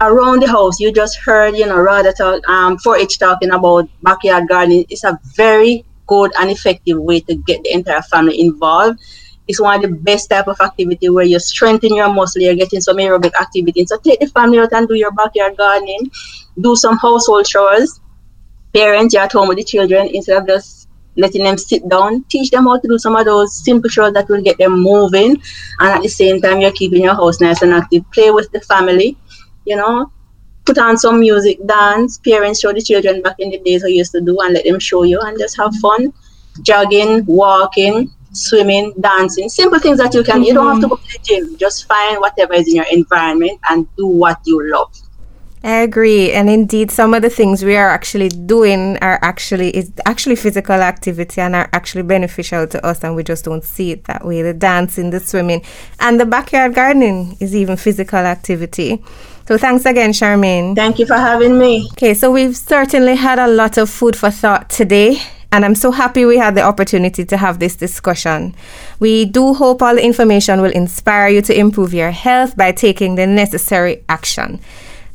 Around 0.00 0.42
the 0.42 0.48
house, 0.48 0.80
you 0.80 0.92
just 0.92 1.18
heard, 1.18 1.56
you 1.56 1.66
know, 1.66 1.78
rather 1.78 2.12
talk, 2.12 2.48
um, 2.48 2.78
4-H 2.78 3.18
talking 3.18 3.50
about 3.50 3.88
backyard 4.02 4.48
gardening. 4.48 4.86
It's 4.88 5.04
a 5.04 5.18
very 5.34 5.84
good 6.06 6.32
and 6.40 6.50
effective 6.50 6.98
way 6.98 7.20
to 7.20 7.34
get 7.34 7.62
the 7.64 7.72
entire 7.72 8.02
family 8.02 8.40
involved. 8.40 9.00
It's 9.48 9.60
one 9.60 9.76
of 9.76 9.82
the 9.82 9.96
best 9.96 10.30
type 10.30 10.46
of 10.48 10.60
activity 10.60 11.08
where 11.08 11.24
you 11.24 11.38
strengthen 11.40 11.94
your 11.94 12.12
muscle, 12.12 12.42
you're 12.42 12.54
getting 12.54 12.80
some 12.80 12.96
aerobic 12.98 13.34
activity. 13.40 13.84
So 13.86 13.98
take 13.98 14.20
the 14.20 14.26
family 14.26 14.58
out 14.60 14.72
and 14.72 14.86
do 14.86 14.94
your 14.94 15.10
backyard 15.10 15.56
gardening, 15.56 16.10
do 16.60 16.76
some 16.76 16.96
household 16.98 17.46
chores. 17.46 18.00
Parents, 18.72 19.14
you're 19.14 19.24
at 19.24 19.32
home 19.32 19.48
with 19.48 19.58
the 19.58 19.64
children 19.64 20.08
instead 20.12 20.40
of 20.40 20.46
just 20.46 20.88
letting 21.16 21.44
them 21.44 21.58
sit 21.58 21.88
down, 21.88 22.24
teach 22.28 22.50
them 22.50 22.64
how 22.64 22.78
to 22.78 22.88
do 22.88 22.98
some 22.98 23.16
of 23.16 23.24
those 23.24 23.64
simple 23.64 23.90
chores 23.90 24.12
that 24.14 24.28
will 24.28 24.42
get 24.42 24.58
them 24.58 24.80
moving. 24.80 25.40
And 25.80 25.88
at 25.90 26.02
the 26.02 26.08
same 26.08 26.40
time, 26.40 26.60
you're 26.60 26.72
keeping 26.72 27.02
your 27.02 27.14
house 27.14 27.40
nice 27.40 27.62
and 27.62 27.72
active. 27.72 28.08
Play 28.12 28.30
with 28.30 28.50
the 28.52 28.60
family, 28.60 29.16
you 29.64 29.76
know, 29.76 30.10
put 30.64 30.78
on 30.78 30.96
some 30.96 31.20
music, 31.20 31.58
dance. 31.66 32.18
Parents 32.18 32.60
show 32.60 32.72
the 32.72 32.80
children 32.80 33.22
back 33.22 33.36
in 33.38 33.50
the 33.50 33.58
days 33.58 33.82
we 33.82 33.92
used 33.92 34.12
to 34.12 34.20
do 34.20 34.38
and 34.40 34.54
let 34.54 34.64
them 34.64 34.78
show 34.78 35.02
you 35.02 35.20
and 35.20 35.38
just 35.38 35.56
have 35.56 35.74
fun. 35.76 36.12
Jogging, 36.62 37.24
walking, 37.26 38.10
swimming, 38.32 38.92
dancing, 39.00 39.48
simple 39.48 39.78
things 39.78 39.98
that 39.98 40.14
you 40.14 40.22
can. 40.22 40.36
Mm-hmm. 40.36 40.44
You 40.44 40.54
don't 40.54 40.72
have 40.72 40.82
to 40.82 40.88
go 40.88 40.96
to 40.96 41.02
the 41.02 41.18
gym. 41.22 41.56
Just 41.58 41.86
find 41.86 42.20
whatever 42.20 42.54
is 42.54 42.68
in 42.68 42.76
your 42.76 42.86
environment 42.90 43.60
and 43.68 43.86
do 43.96 44.06
what 44.06 44.40
you 44.44 44.70
love. 44.70 44.94
I 45.62 45.80
agree, 45.82 46.32
and 46.32 46.48
indeed, 46.48 46.90
some 46.90 47.12
of 47.12 47.20
the 47.20 47.28
things 47.28 47.62
we 47.62 47.76
are 47.76 47.90
actually 47.90 48.30
doing 48.30 48.96
are 49.02 49.18
actually 49.20 49.76
is 49.76 49.92
actually 50.06 50.36
physical 50.36 50.76
activity 50.76 51.38
and 51.42 51.54
are 51.54 51.68
actually 51.74 52.02
beneficial 52.02 52.66
to 52.66 52.86
us, 52.86 53.04
and 53.04 53.14
we 53.14 53.22
just 53.22 53.44
don't 53.44 53.62
see 53.62 53.90
it 53.90 54.04
that 54.04 54.24
way. 54.24 54.40
The 54.40 54.54
dancing, 54.54 55.10
the 55.10 55.20
swimming, 55.20 55.62
and 55.98 56.18
the 56.18 56.24
backyard 56.24 56.74
gardening 56.74 57.36
is 57.40 57.54
even 57.54 57.76
physical 57.76 58.20
activity. 58.20 59.04
So 59.46 59.58
thanks 59.58 59.84
again, 59.84 60.12
Charmaine. 60.12 60.74
Thank 60.76 60.98
you 60.98 61.04
for 61.04 61.16
having 61.16 61.58
me. 61.58 61.90
Okay, 61.92 62.14
so 62.14 62.30
we've 62.30 62.56
certainly 62.56 63.16
had 63.16 63.38
a 63.38 63.48
lot 63.48 63.76
of 63.76 63.90
food 63.90 64.16
for 64.16 64.30
thought 64.30 64.70
today. 64.70 65.20
And 65.52 65.64
I'm 65.64 65.74
so 65.74 65.90
happy 65.90 66.24
we 66.24 66.38
had 66.38 66.54
the 66.54 66.62
opportunity 66.62 67.24
to 67.24 67.36
have 67.36 67.58
this 67.58 67.74
discussion. 67.74 68.54
We 69.00 69.24
do 69.24 69.54
hope 69.54 69.82
all 69.82 69.96
the 69.96 70.04
information 70.04 70.62
will 70.62 70.70
inspire 70.70 71.28
you 71.28 71.42
to 71.42 71.58
improve 71.58 71.92
your 71.92 72.12
health 72.12 72.56
by 72.56 72.70
taking 72.72 73.16
the 73.16 73.26
necessary 73.26 74.04
action. 74.08 74.60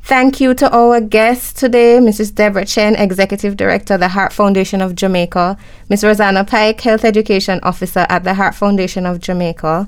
Thank 0.04 0.40
you 0.40 0.54
to 0.54 0.70
our 0.72 1.02
guests 1.02 1.52
today, 1.52 1.98
Mrs. 2.00 2.36
Deborah 2.36 2.66
Chen, 2.66 2.96
Executive 2.96 3.58
Director, 3.58 3.98
the 3.98 4.10
Heart 4.10 4.34
Foundation 4.34 4.80
of 4.80 4.94
Jamaica, 4.94 5.58
Ms. 5.90 6.04
Rosanna 6.04 6.44
Pike, 6.44 6.80
Health 6.82 7.04
Education 7.04 7.60
Officer 7.64 8.06
at 8.08 8.24
the 8.24 8.36
Heart 8.36 8.54
Foundation 8.54 9.08
of 9.08 9.20
Jamaica, 9.20 9.88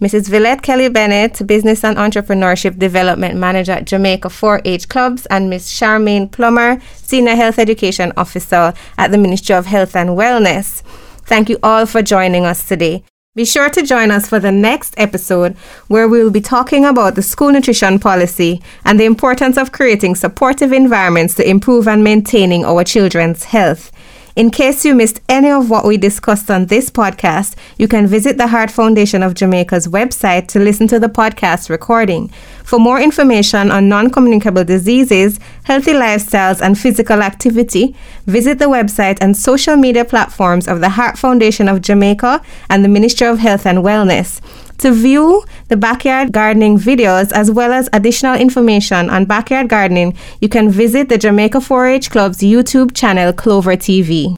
Mrs. 0.00 0.28
Villette 0.28 0.62
Kelly 0.62 0.88
Bennett, 0.88 1.46
Business 1.46 1.84
and 1.84 1.96
Entrepreneurship 1.96 2.78
Development 2.78 3.36
Manager 3.36 3.72
at 3.72 3.86
Jamaica 3.86 4.28
4 4.28 4.62
H 4.64 4.88
Clubs, 4.88 5.26
and 5.26 5.48
Ms. 5.48 5.68
Charmaine 5.68 6.30
Plummer, 6.30 6.80
Senior 6.96 7.36
Health 7.36 7.58
Education 7.58 8.12
Officer 8.16 8.74
at 8.98 9.12
the 9.12 9.18
Ministry 9.18 9.54
of 9.54 9.66
Health 9.66 9.94
and 9.94 10.10
Wellness. 10.10 10.82
Thank 11.26 11.48
you 11.48 11.58
all 11.62 11.86
for 11.86 12.02
joining 12.02 12.44
us 12.44 12.66
today. 12.66 13.04
Be 13.36 13.44
sure 13.44 13.68
to 13.70 13.82
join 13.82 14.10
us 14.10 14.28
for 14.28 14.38
the 14.38 14.52
next 14.52 14.94
episode 14.96 15.56
where 15.88 16.08
we 16.08 16.22
will 16.22 16.30
be 16.30 16.40
talking 16.40 16.84
about 16.84 17.16
the 17.16 17.22
school 17.22 17.50
nutrition 17.50 17.98
policy 17.98 18.62
and 18.84 18.98
the 18.98 19.04
importance 19.04 19.56
of 19.56 19.72
creating 19.72 20.14
supportive 20.14 20.72
environments 20.72 21.34
to 21.34 21.48
improve 21.48 21.88
and 21.88 22.04
maintaining 22.04 22.64
our 22.64 22.84
children's 22.84 23.44
health. 23.44 23.90
In 24.36 24.50
case 24.50 24.84
you 24.84 24.96
missed 24.96 25.20
any 25.28 25.48
of 25.48 25.70
what 25.70 25.84
we 25.84 25.96
discussed 25.96 26.50
on 26.50 26.66
this 26.66 26.90
podcast, 26.90 27.54
you 27.78 27.86
can 27.86 28.08
visit 28.08 28.36
the 28.36 28.48
Heart 28.48 28.68
Foundation 28.68 29.22
of 29.22 29.34
Jamaica's 29.34 29.86
website 29.86 30.48
to 30.48 30.58
listen 30.58 30.88
to 30.88 30.98
the 30.98 31.08
podcast 31.08 31.70
recording. 31.70 32.26
For 32.64 32.80
more 32.80 33.00
information 33.00 33.70
on 33.70 33.88
non 33.88 34.10
communicable 34.10 34.64
diseases, 34.64 35.38
healthy 35.62 35.92
lifestyles, 35.92 36.60
and 36.60 36.76
physical 36.76 37.22
activity, 37.22 37.94
visit 38.26 38.58
the 38.58 38.64
website 38.64 39.18
and 39.20 39.36
social 39.36 39.76
media 39.76 40.04
platforms 40.04 40.66
of 40.66 40.80
the 40.80 40.88
Heart 40.88 41.16
Foundation 41.16 41.68
of 41.68 41.80
Jamaica 41.80 42.42
and 42.68 42.84
the 42.84 42.88
Ministry 42.88 43.28
of 43.28 43.38
Health 43.38 43.64
and 43.64 43.78
Wellness. 43.78 44.40
To 44.78 44.92
view 44.92 45.44
the 45.68 45.76
backyard 45.76 46.32
gardening 46.32 46.78
videos 46.78 47.32
as 47.32 47.50
well 47.50 47.72
as 47.72 47.88
additional 47.92 48.34
information 48.34 49.08
on 49.08 49.24
backyard 49.24 49.68
gardening, 49.68 50.16
you 50.40 50.48
can 50.48 50.70
visit 50.70 51.08
the 51.08 51.18
Jamaica 51.18 51.60
4 51.60 51.86
H 51.86 52.10
Club's 52.10 52.38
YouTube 52.38 52.94
channel, 52.94 53.32
Clover 53.32 53.76
TV. 53.76 54.34